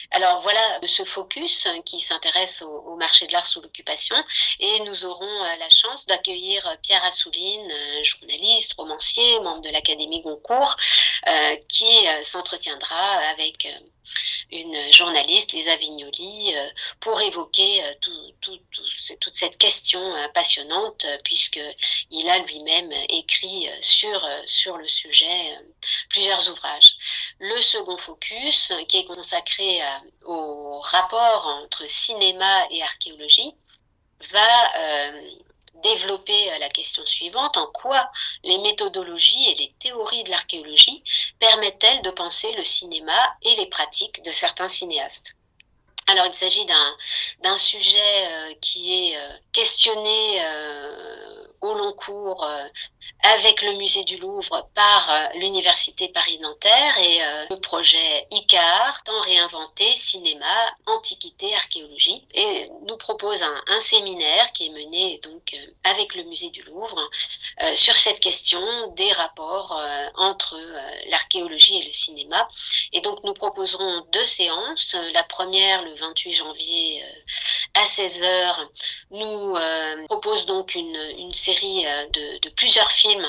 Alors 0.09 0.39
voilà 0.39 0.79
ce 0.87 1.03
focus 1.03 1.67
qui 1.85 1.99
s'intéresse 1.99 2.63
au, 2.63 2.95
marché 2.95 3.27
de 3.27 3.33
l'art 3.33 3.45
sous 3.45 3.61
l'occupation 3.61 4.15
et 4.59 4.79
nous 4.81 5.05
aurons 5.05 5.43
euh, 5.43 5.55
la 5.57 5.69
chance 5.69 6.05
d'accueillir 6.07 6.77
Pierre 6.81 7.03
Assouline, 7.05 7.71
euh, 7.71 8.03
journaliste, 8.03 8.73
romancier, 8.73 9.39
membre 9.41 9.61
de 9.61 9.69
l'Académie 9.69 10.21
Goncourt, 10.21 10.75
euh, 11.27 11.55
qui 11.67 12.07
s'entretiendra 12.23 13.05
avec 13.33 13.67
une 14.51 14.93
journaliste, 14.93 15.53
Lisa 15.53 15.75
Vignoli, 15.75 16.53
euh, 16.55 16.67
pour 16.99 17.19
évoquer 17.21 17.83
euh, 17.83 17.93
toute 19.19 19.35
cette 19.35 19.57
question 19.57 19.99
euh, 19.99 20.27
passionnante, 20.29 21.05
puisqu'il 21.23 22.29
a 22.29 22.37
lui-même 22.39 22.91
écrit 23.09 23.67
sur, 23.81 24.27
sur 24.45 24.77
le 24.77 24.87
sujet 24.87 25.57
plusieurs 26.09 26.49
ouvrages. 26.49 26.95
Le 27.39 27.57
second 27.61 27.97
focus, 27.97 28.71
qui 28.87 28.97
est 28.97 29.05
consacré 29.05 29.81
au 30.23 30.79
rapport 30.79 31.47
entre 31.47 31.85
cinéma 31.89 32.67
et 32.71 32.81
archéologie, 32.81 33.53
va 34.31 35.11
développer 35.83 36.51
euh, 36.51 36.57
la 36.59 36.69
question 36.69 37.05
suivante, 37.05 37.57
en 37.57 37.67
quoi 37.67 38.09
les 38.43 38.57
méthodologies 38.59 39.49
et 39.49 39.55
les 39.55 39.73
théories 39.79 40.23
de 40.23 40.31
l'archéologie 40.31 41.03
permettent-elles 41.39 42.01
de 42.01 42.11
penser 42.11 42.51
le 42.53 42.63
cinéma 42.63 43.35
et 43.41 43.55
les 43.55 43.67
pratiques 43.67 44.23
de 44.23 44.31
certains 44.31 44.69
cinéastes? 44.69 45.35
Alors 46.07 46.25
il 46.27 46.35
s'agit 46.35 46.65
d'un 47.39 47.57
sujet 47.57 48.27
euh, 48.27 48.53
qui 48.61 48.93
est 48.93 49.17
euh, 49.17 49.37
questionné 49.51 50.41
au 51.65 51.73
long 51.73 51.93
cours 51.93 52.43
euh, 52.43 52.67
avec 53.23 53.61
le 53.63 53.73
musée 53.73 54.03
du 54.03 54.17
Louvre 54.17 54.69
par 54.75 55.09
euh, 55.09 55.39
l'université 55.39 56.09
Paris-Nanterre 56.09 56.97
et 56.99 57.23
euh, 57.23 57.45
le 57.49 57.59
projet 57.59 58.27
ICAR, 58.31 59.03
temps 59.03 59.21
réinventé, 59.21 59.93
cinéma, 59.95 60.45
antiquité, 60.85 61.53
archéologie. 61.55 62.23
Et 62.33 62.69
nous 62.87 62.97
propose 62.97 63.41
un, 63.43 63.79
séminaire 63.79 64.51
qui 64.53 64.67
est 64.67 64.69
mené 64.69 65.19
donc 65.23 65.55
avec 65.83 66.15
le 66.15 66.23
musée 66.23 66.49
du 66.49 66.63
Louvre 66.63 67.09
sur 67.75 67.95
cette 67.95 68.19
question 68.19 68.61
des 68.95 69.11
rapports 69.11 69.79
entre 70.15 70.57
l'archéologie 71.09 71.79
et 71.79 71.85
le 71.85 71.91
cinéma. 71.91 72.47
Et 72.93 73.01
donc 73.01 73.23
nous 73.23 73.33
proposerons 73.33 74.05
deux 74.11 74.25
séances. 74.25 74.95
La 75.13 75.23
première 75.23 75.83
le 75.83 75.93
28 75.93 76.33
janvier 76.33 77.03
à 77.73 77.83
16h 77.83 78.55
nous 79.11 79.55
propose 80.07 80.45
donc 80.45 80.73
une, 80.73 80.95
une 81.17 81.33
série 81.33 81.54
euh, 81.63 82.39
de, 82.41 82.49
plusieurs 82.49 82.91
films. 82.91 83.27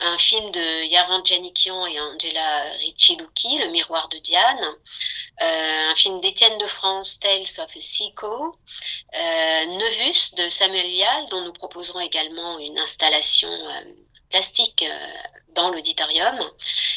Un 0.00 0.18
film 0.18 0.50
de 0.50 0.84
Yaron 0.84 1.24
Djanikian 1.24 1.86
et 1.86 2.00
Angela 2.00 2.70
Riccilucci, 2.78 3.58
Le 3.58 3.68
miroir 3.68 4.08
de 4.08 4.18
Diane. 4.18 4.66
Euh, 5.42 5.90
un 5.90 5.94
film 5.94 6.20
d'Étienne 6.20 6.58
de 6.58 6.66
France, 6.66 7.18
Tales 7.18 7.42
of 7.58 7.76
a 7.76 7.80
Seco. 7.80 8.54
Euh, 9.14 9.64
Nevus 9.66 10.34
de 10.36 10.48
Samuel 10.48 10.90
Lial, 10.90 11.26
dont 11.30 11.42
nous 11.42 11.52
proposerons 11.52 12.00
également 12.00 12.58
une 12.58 12.78
installation 12.78 13.50
plastique 14.30 14.82
euh, 14.82 15.35
dans 15.56 15.70
l'auditorium, 15.70 16.38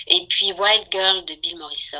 et 0.08 0.26
puis 0.28 0.52
Wild 0.54 0.88
Girl 0.91 1.26
de 1.26 1.34
Bill 1.36 1.58
Morrison. 1.58 1.98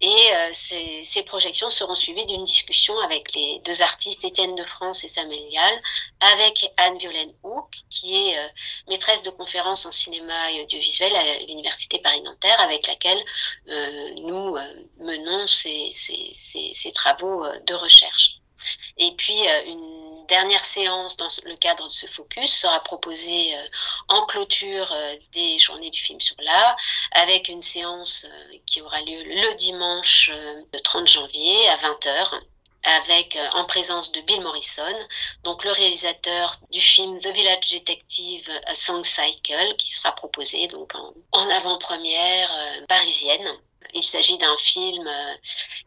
Et 0.00 0.32
euh, 0.32 0.50
ces, 0.52 1.22
projections 1.24 1.70
seront 1.70 1.94
suivies 1.94 2.26
d'une 2.26 2.44
discussion 2.44 2.98
avec 3.00 3.34
les 3.34 3.60
deux 3.64 3.82
artistes, 3.82 4.24
Étienne 4.24 4.54
de 4.54 4.62
France 4.62 5.04
et 5.04 5.08
Samuel 5.08 5.42
Lial, 5.50 5.80
avec 6.20 6.72
Anne-Violaine 6.76 7.32
Hook, 7.42 7.70
qui 7.88 8.28
est 8.28 8.38
euh, 8.38 8.48
maîtresse 8.88 9.22
de 9.22 9.30
conférences 9.30 9.86
en 9.86 9.92
cinéma 9.92 10.52
et 10.52 10.62
audiovisuel 10.62 11.14
à 11.14 11.38
l'Université 11.40 11.98
Paris-Nanterre, 11.98 12.60
avec 12.60 12.86
laquelle 12.86 13.22
nous 14.16 14.56
menons 14.98 15.46
ces, 15.46 15.90
ces, 15.92 16.92
travaux 16.92 17.44
de 17.66 17.74
recherche. 17.74 18.36
Et 18.98 19.12
puis, 19.12 19.38
une 19.66 20.09
dernière 20.30 20.64
séance 20.64 21.16
dans 21.16 21.28
le 21.44 21.56
cadre 21.56 21.88
de 21.88 21.92
ce 21.92 22.06
focus 22.06 22.52
sera 22.54 22.80
proposée 22.80 23.54
euh, 23.54 23.68
en 24.08 24.24
clôture 24.26 24.90
euh, 24.92 25.16
des 25.32 25.58
journées 25.58 25.90
du 25.90 26.00
film 26.00 26.20
sur 26.20 26.36
l'art, 26.38 26.76
avec 27.10 27.48
une 27.48 27.62
séance 27.62 28.26
euh, 28.26 28.56
qui 28.64 28.80
aura 28.80 29.00
lieu 29.02 29.22
le 29.24 29.54
dimanche 29.56 30.30
30 30.84 31.08
janvier 31.08 31.68
à 31.68 31.76
20h 31.76 32.40
avec 32.82 33.36
en 33.52 33.66
présence 33.66 34.10
de 34.10 34.22
Bill 34.22 34.40
Morrison, 34.40 34.96
donc 35.42 35.64
le 35.64 35.70
réalisateur 35.70 36.56
du 36.70 36.80
film 36.80 37.18
The 37.20 37.26
Village 37.26 37.68
Detective 37.72 38.50
A 38.64 38.74
Song 38.74 39.04
Cycle, 39.04 39.76
qui 39.76 39.90
sera 39.90 40.12
proposé 40.12 40.66
donc 40.68 40.94
en 41.32 41.50
avant-première 41.50 42.50
parisienne. 42.88 43.46
Il 43.94 44.02
s'agit 44.02 44.38
d'un 44.38 44.56
film 44.56 45.06
euh, 45.06 45.34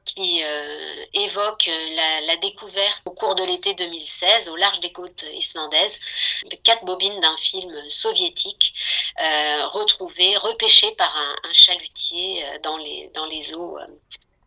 qui 0.06 0.44
euh, 0.44 1.06
évoque 1.14 1.66
la, 1.68 2.22
la, 2.22 2.36
découverte 2.38 3.02
au 3.06 3.12
cours 3.12 3.36
de 3.36 3.44
l'été 3.44 3.74
2016 3.74 4.50
au 4.50 4.56
large 4.56 4.80
des 4.80 4.92
côtes 4.92 5.26
islandaises 5.34 6.00
de 6.46 6.56
quatre 6.56 6.86
bobines 6.86 7.20
d'un 7.20 7.38
film 7.38 7.74
soviétique 7.90 8.74
euh, 9.20 9.68
retrouvées, 9.68 10.38
repêchées 10.38 10.92
par 10.96 11.16
un, 11.16 11.54
chalutier 11.54 12.46
euh, 12.46 12.60
dans 12.60 12.78
les, 12.78 13.56
eaux 13.56 13.78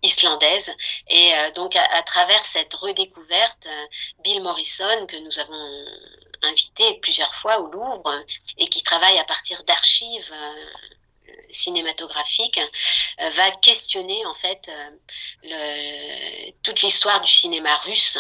islandaise. 0.03 0.73
Et 1.09 1.33
donc, 1.55 1.75
à, 1.75 2.03
travers 2.03 2.45
cette 2.45 2.73
redécouverte, 2.75 3.67
Bill 4.21 4.41
Morrison, 4.43 5.07
que 5.07 5.17
nous 5.17 5.39
avons 5.39 5.87
invité 6.43 6.95
plusieurs 7.03 7.35
fois 7.35 7.59
au 7.61 7.67
Louvre 7.67 8.25
et 8.59 8.69
qui 8.69 8.83
travaille 8.83 9.19
à 9.19 9.25
partir 9.25 9.65
d'archives 9.65 10.33
cinématographique 11.51 12.61
euh, 13.21 13.31
va 13.31 13.51
questionner 13.53 14.25
en 14.27 14.35
fait 14.35 14.71
euh, 15.45 16.51
toute 16.63 16.83
l'histoire 16.83 17.21
du 17.21 17.31
cinéma 17.31 17.75
russe 17.79 18.19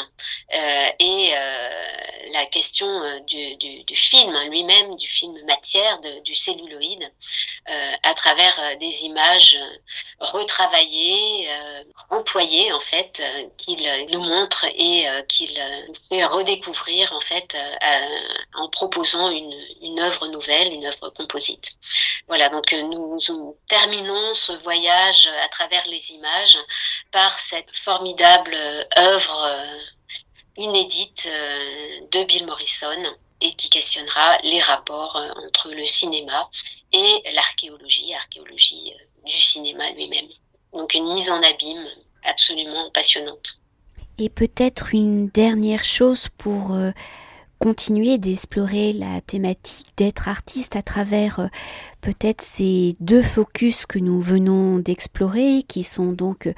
euh, 0.54 0.88
et 0.98 1.32
la 2.32 2.46
question 2.46 2.86
du, 3.26 3.94
film 3.94 4.36
lui-même, 4.50 4.96
du 4.96 5.08
film 5.08 5.38
matière, 5.46 6.00
du 6.24 6.34
celluloïde, 6.34 7.10
à 7.66 8.14
travers 8.14 8.76
des 8.78 9.04
images 9.04 9.58
retravaillées, 10.18 11.48
employées 12.10 12.72
en 12.72 12.80
fait, 12.80 13.22
qu'il 13.56 14.06
nous 14.10 14.24
montre 14.24 14.66
et 14.76 15.06
qu'il 15.28 15.56
fait 16.08 16.24
redécouvrir 16.24 17.12
en 17.12 17.20
fait 17.20 17.56
en 18.54 18.68
proposant 18.68 19.30
une, 19.30 19.54
une 19.82 20.00
œuvre 20.00 20.26
nouvelle, 20.26 20.72
une 20.72 20.86
œuvre 20.86 21.10
composite. 21.10 21.70
Voilà, 22.26 22.48
donc 22.48 22.72
nous 22.72 23.05
nous 23.06 23.56
terminons 23.68 24.34
ce 24.34 24.52
voyage 24.52 25.28
à 25.44 25.48
travers 25.48 25.86
les 25.88 26.12
images 26.12 26.58
par 27.10 27.38
cette 27.38 27.70
formidable 27.72 28.56
œuvre 28.98 29.44
euh, 29.44 29.78
inédite 30.56 31.26
euh, 31.26 32.00
de 32.12 32.24
Bill 32.24 32.46
Morrison 32.46 33.02
et 33.40 33.52
qui 33.54 33.68
questionnera 33.68 34.38
les 34.42 34.60
rapports 34.60 35.16
euh, 35.16 35.28
entre 35.44 35.70
le 35.70 35.84
cinéma 35.84 36.48
et 36.92 37.22
l'archéologie, 37.34 38.14
archéologie 38.14 38.92
du 39.24 39.40
cinéma 39.40 39.90
lui-même. 39.92 40.28
Donc 40.72 40.94
une 40.94 41.12
mise 41.12 41.30
en 41.30 41.42
abîme 41.42 41.86
absolument 42.24 42.90
passionnante. 42.90 43.60
Et 44.18 44.30
peut-être 44.30 44.94
une 44.94 45.28
dernière 45.28 45.84
chose 45.84 46.28
pour 46.38 46.74
continuer 47.58 48.18
d'explorer 48.18 48.92
la 48.92 49.20
thématique 49.20 49.86
d'être 49.96 50.28
artiste 50.28 50.76
à 50.76 50.82
travers 50.82 51.48
peut-être 52.06 52.44
ces 52.44 52.94
deux 53.00 53.20
focus 53.20 53.84
que 53.84 53.98
nous 53.98 54.20
venons 54.20 54.78
d'explorer, 54.78 55.64
qui 55.66 55.82
sont 55.82 56.12
donc 56.12 56.46
euh, 56.46 56.52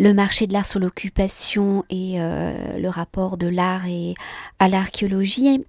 le 0.00 0.12
marché 0.12 0.48
de 0.48 0.52
l'art 0.52 0.66
sur 0.66 0.80
l'occupation 0.80 1.84
et 1.88 2.20
euh, 2.20 2.76
le 2.76 2.88
rapport 2.88 3.36
de 3.36 3.46
l'art 3.46 3.86
et 3.86 4.14
à 4.58 4.68
l'archéologie. 4.68 5.64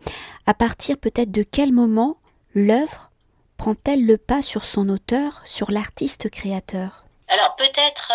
À 0.47 0.55
partir 0.55 0.97
peut-être 0.97 1.29
de 1.29 1.43
quel 1.43 1.71
moment 1.71 2.17
l'œuvre 2.55 3.11
prend-elle 3.55 4.03
le 4.03 4.17
pas 4.17 4.41
sur 4.41 4.63
son 4.63 4.89
auteur, 4.89 5.43
sur 5.45 5.69
l'artiste 5.69 6.32
créateur? 6.32 7.05
Alors 7.27 7.55
peut-être 7.57 8.11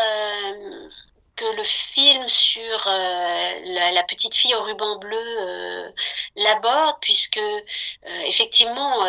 que 1.37 1.45
le 1.57 1.63
film 1.65 2.27
sur 2.29 2.87
euh, 2.87 3.61
la, 3.93 4.03
petite 4.05 4.35
fille 4.35 4.55
au 4.55 4.63
ruban 4.63 4.97
bleu 4.97 5.19
euh, 5.21 5.91
l'aborde, 6.35 6.97
puisque 7.01 7.37
euh, 7.37 7.61
effectivement, 8.25 9.07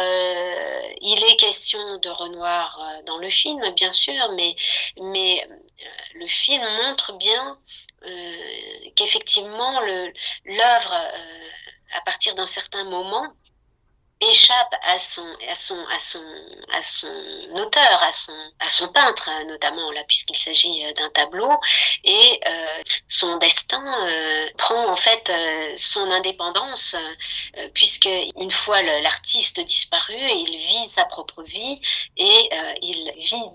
il 1.01 1.23
est 1.23 1.37
question 1.37 1.97
de 1.99 2.09
Renoir 2.09 2.79
dans 3.05 3.17
le 3.17 3.29
film, 3.29 3.61
bien 3.75 3.93
sûr, 3.93 4.31
mais, 4.33 4.55
mais 4.99 5.45
le 6.15 6.27
film 6.27 6.63
montre 6.83 7.13
bien 7.13 7.57
qu'effectivement, 8.95 9.79
l'œuvre, 10.45 10.93
à 11.95 12.01
partir 12.01 12.35
d'un 12.35 12.45
certain 12.45 12.83
moment, 12.83 13.27
échappe 14.21 14.73
à 14.83 14.97
son, 14.97 15.25
à 15.49 15.55
son, 15.55 15.77
à 15.93 15.99
son, 15.99 16.23
à 16.73 16.81
son 16.81 17.07
auteur, 17.53 18.03
à 18.03 18.11
son, 18.11 18.33
à 18.59 18.69
son 18.69 18.87
peintre 18.87 19.29
notamment 19.47 19.91
là, 19.91 20.03
puisqu'il 20.07 20.37
s'agit 20.37 20.85
euh, 20.85 20.93
d'un 20.93 21.09
tableau, 21.09 21.51
et 22.03 22.39
euh, 22.47 22.83
son 23.07 23.37
destin 23.37 23.83
euh, 24.07 24.47
prend 24.57 24.91
en 24.91 24.95
fait 24.95 25.31
son 25.75 26.09
indépendance, 26.11 26.95
puisque 27.73 28.09
une 28.35 28.51
fois 28.51 28.81
l'artiste 28.81 29.59
disparu, 29.59 30.15
il 30.17 30.57
vit 30.57 30.89
sa 30.89 31.05
propre 31.05 31.43
vie 31.43 31.81
et 32.17 32.49
il 32.81 33.13
vit 33.17 33.51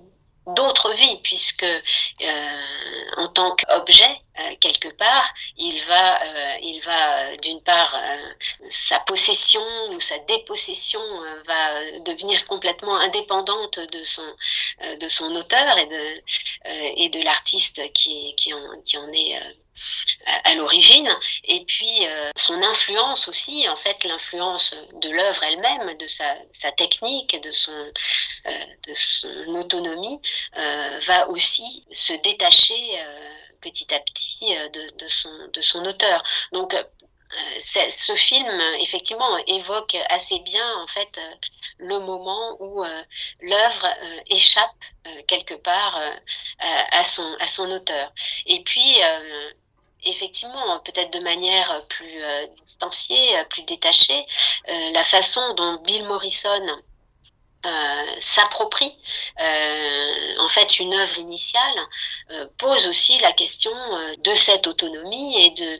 d'autres 0.47 0.93
vies, 0.93 1.21
puisque 1.23 1.63
euh, 1.65 2.61
en 3.17 3.29
tant 3.29 3.55
qu'objet, 3.55 4.13
euh, 4.39 4.55
quelque 4.61 4.89
part, 4.89 5.35
il 5.57 5.81
va, 5.83 6.23
euh, 6.23 6.57
il 6.63 6.81
va 6.81 7.37
d'une 7.37 7.63
part, 7.63 8.01
sa 8.69 9.01
possession 9.01 9.63
ou 9.91 10.01
sa 10.01 10.19
dépossession 10.21 11.03
va 11.47 12.01
devenir 12.01 12.47
complètement 12.47 12.97
indépendante 12.97 13.79
de 13.81 14.05
son, 14.05 14.37
de 15.01 15.09
son 15.09 15.35
auteur 15.37 15.79
et 15.79 15.87
de, 15.87 17.09
de 17.19 17.25
l'artiste 17.25 17.93
qui, 17.93 18.35
qui, 18.37 18.53
en, 18.55 18.81
qui 18.83 18.97
en 18.97 19.13
est 19.13 19.39
à 20.45 20.55
l'origine, 20.55 21.09
et 21.45 21.65
puis 21.65 22.07
euh, 22.07 22.31
son 22.37 22.63
influence 22.63 23.29
aussi, 23.29 23.69
en 23.69 23.77
fait, 23.77 24.05
l'influence 24.05 24.75
de 24.95 25.11
l'œuvre 25.11 25.43
elle-même, 25.43 25.97
de 25.97 26.07
sa, 26.07 26.37
sa, 26.53 26.71
technique, 26.73 27.41
de 27.43 27.51
son, 27.51 27.73
euh, 28.47 28.51
de 28.87 28.95
son 28.95 29.55
autonomie, 29.55 30.21
euh, 30.57 30.99
va 31.01 31.29
aussi 31.29 31.85
se 31.91 32.13
détacher 32.23 33.01
petit 33.63 33.93
à 33.95 34.01
petit 34.01 34.55
de, 34.73 34.97
de, 34.99 35.09
son, 35.09 35.31
de 35.53 35.61
son 35.61 35.85
auteur. 35.85 36.23
Donc, 36.53 36.77
ce 37.59 38.15
film 38.15 38.61
effectivement 38.81 39.39
évoque 39.47 39.97
assez 40.11 40.39
bien 40.41 40.77
en 40.83 40.87
fait 40.87 41.19
le 41.79 41.99
moment 41.99 42.59
où 42.61 42.85
l'œuvre 43.41 43.89
échappe 44.27 44.85
quelque 45.27 45.55
part 45.55 45.99
à 46.59 47.03
son 47.03 47.25
à 47.41 47.47
son 47.47 47.71
auteur 47.71 48.13
et 48.45 48.63
puis 48.65 49.01
effectivement, 50.05 50.79
peut-être 50.81 51.13
de 51.13 51.21
manière 51.21 51.85
plus 51.89 52.23
euh, 52.23 52.47
distanciée, 52.65 53.45
plus 53.51 53.63
détachée, 53.63 54.23
euh, 54.69 54.91
la 54.93 55.05
façon 55.05 55.55
dont 55.55 55.77
Bill 55.85 56.05
Morrison 56.07 56.83
euh, 57.65 58.03
s'approprie 58.19 58.93
euh, 59.41 60.35
en 60.41 60.49
fait 60.49 60.81
une 60.81 60.93
œuvre 60.95 61.17
initiale 61.19 61.79
euh, 62.33 62.47
pose 62.59 62.89
aussi 62.89 63.17
la 63.21 63.31
question 63.33 63.71
de 64.19 64.35
cette 64.35 64.67
autonomie 64.67 65.47
et 65.47 65.51
de 65.51 65.75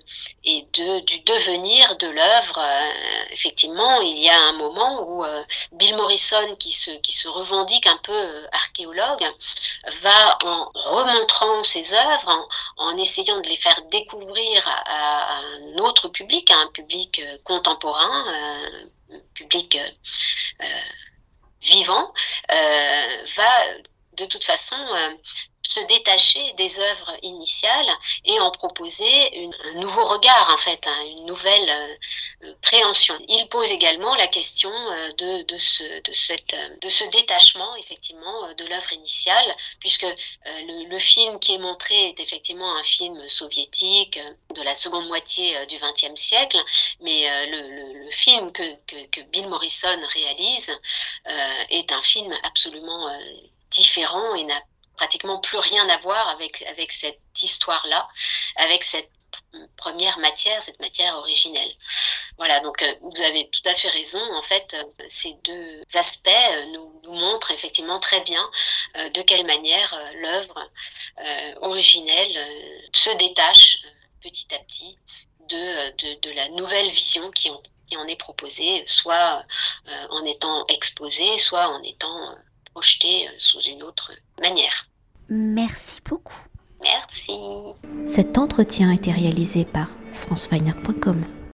et 0.45 0.65
de 0.75 1.05
du 1.05 1.21
devenir 1.23 1.97
de 1.97 2.07
l'œuvre. 2.07 2.63
Effectivement 3.33 4.01
il 4.01 4.17
y 4.17 4.29
a 4.29 4.39
un 4.43 4.53
moment 4.53 5.03
où 5.09 5.25
Bill 5.73 5.97
Morrison 5.97 6.55
qui 6.57 6.71
se 6.71 6.93
qui 7.01 7.13
se 7.13 7.27
revendique 7.27 7.89
un 7.89 7.99
peu 7.99 8.47
archéologue 8.53 9.27
va 10.03 10.39
en 10.45 10.71
remontrant 10.75 11.65
ses 11.65 11.95
œuvres 11.95 12.49
en, 12.77 12.91
en 12.91 12.97
essayant 12.97 13.41
de 13.41 13.49
les 13.49 13.57
faire 13.57 13.81
découvrir 13.91 14.69
à, 14.69 14.83
à, 14.87 15.41
un 15.41 15.79
autre 15.79 16.07
public 16.07 16.49
à 16.53 16.59
un 16.59 16.69
public 16.69 17.21
contemporain 17.43 18.25
public 19.35 19.79
euh, 21.91 23.25
va 23.37 23.83
de 24.15 24.27
toute 24.27 24.45
façon 24.45 24.77
euh, 24.77 25.17
se 25.73 25.81
détacher 25.87 26.53
des 26.55 26.81
œuvres 26.81 27.17
initiales 27.23 27.91
et 28.25 28.39
en 28.41 28.51
proposer 28.51 29.49
un 29.65 29.79
nouveau 29.79 30.05
regard, 30.05 30.51
en 30.51 30.59
fait, 30.59 30.87
hein, 30.87 31.05
une 31.17 31.25
nouvelle 31.25 31.99
euh, 32.45 32.53
préhension. 32.61 33.19
Il 33.29 33.49
pose 33.49 33.71
également 33.71 34.15
la 34.17 34.27
question 34.27 34.71
euh, 34.71 35.13
de, 35.13 35.43
de, 35.45 35.57
ce, 35.57 35.85
de, 36.03 36.13
cette, 36.13 36.55
de 36.83 36.89
ce 36.89 37.05
détachement, 37.05 37.75
effectivement, 37.77 38.45
euh, 38.45 38.55
de 38.55 38.65
l'œuvre 38.67 38.93
initiale, 38.93 39.57
puisque 39.81 40.07
le, 40.45 40.99
film 40.99 41.41
qui 41.41 41.55
est 41.55 41.59
montré 41.59 42.09
est 42.09 42.21
effectivement 42.21 42.77
un 42.77 42.83
film 42.83 43.27
soviétique 43.29 44.21
de 44.55 44.63
la 44.63 44.75
seconde 44.75 45.09
moitié 45.09 45.67
du 45.67 45.77
XXe 45.77 46.21
siècle, 46.21 46.59
mais 47.01 47.27
le, 47.49 48.11
film 48.11 48.53
que, 48.53 48.63
que, 48.87 49.07
que, 49.07 49.21
Bill 49.23 49.49
Morrison 49.49 49.99
réalise 50.13 50.79
est 51.71 51.91
un 51.91 52.03
film 52.03 52.33
absolument 52.45 53.11
différent 53.71 54.35
et 54.35 54.45
n'a 54.45 54.63
pratiquement 55.03 55.41
plus 55.41 55.59
rien 55.59 55.89
à 55.89 55.97
voir 55.99 56.29
avec, 56.29 56.63
avec 56.69 56.93
cette 56.93 57.19
histoire-là, 57.43 58.09
avec 58.55 58.85
cette 58.85 59.11
première 59.77 60.17
matière, 60.21 60.63
cette 60.63 60.79
matière 60.79 61.17
originelle. 61.17 61.73
Voilà, 62.37 62.61
donc 62.61 62.83
euh, 62.83 62.95
vous 63.01 63.21
avez 63.21 63.49
tout 63.51 63.69
à 63.69 63.75
fait 63.75 63.89
raison. 63.89 64.23
En 64.37 64.43
fait, 64.43 64.75
euh, 64.75 65.05
ces 65.09 65.35
deux 65.43 65.83
aspects 65.95 66.29
euh, 66.29 66.67
nous, 66.67 67.03
montrent 67.11 67.51
effectivement 67.51 67.99
très 67.99 68.21
bien 68.21 68.49
de 68.95 69.23
quelle 69.23 69.45
manière 69.45 69.93
l'œuvre 70.15 70.71
originelle 71.61 72.35
se 72.95 73.11
détache 73.17 73.79
petit 74.23 74.47
à 74.55 74.59
petit 74.61 74.97
de, 75.49 76.31
la 76.35 76.49
nouvelle 76.51 76.89
vision 76.89 77.29
qui 77.33 77.51
en 77.51 78.07
est 78.07 78.17
proposée, 78.17 78.85
soit 78.87 79.45
en 80.11 80.25
étant 80.25 80.65
exposée, 80.69 81.37
soit 81.39 81.69
en 81.69 81.83
étant 81.83 82.37
projetée 82.73 83.29
sous 83.37 83.61
une 83.61 83.83
autre 83.83 84.13
manière. 84.41 84.87
Merci 85.35 86.01
beaucoup. 86.07 86.37
Merci. 86.83 87.33
Cet 88.05 88.37
entretien 88.37 88.91
a 88.91 88.95
été 88.95 89.11
réalisé 89.11 89.65
par 89.65 89.89
franceweiner.com. 90.13 91.25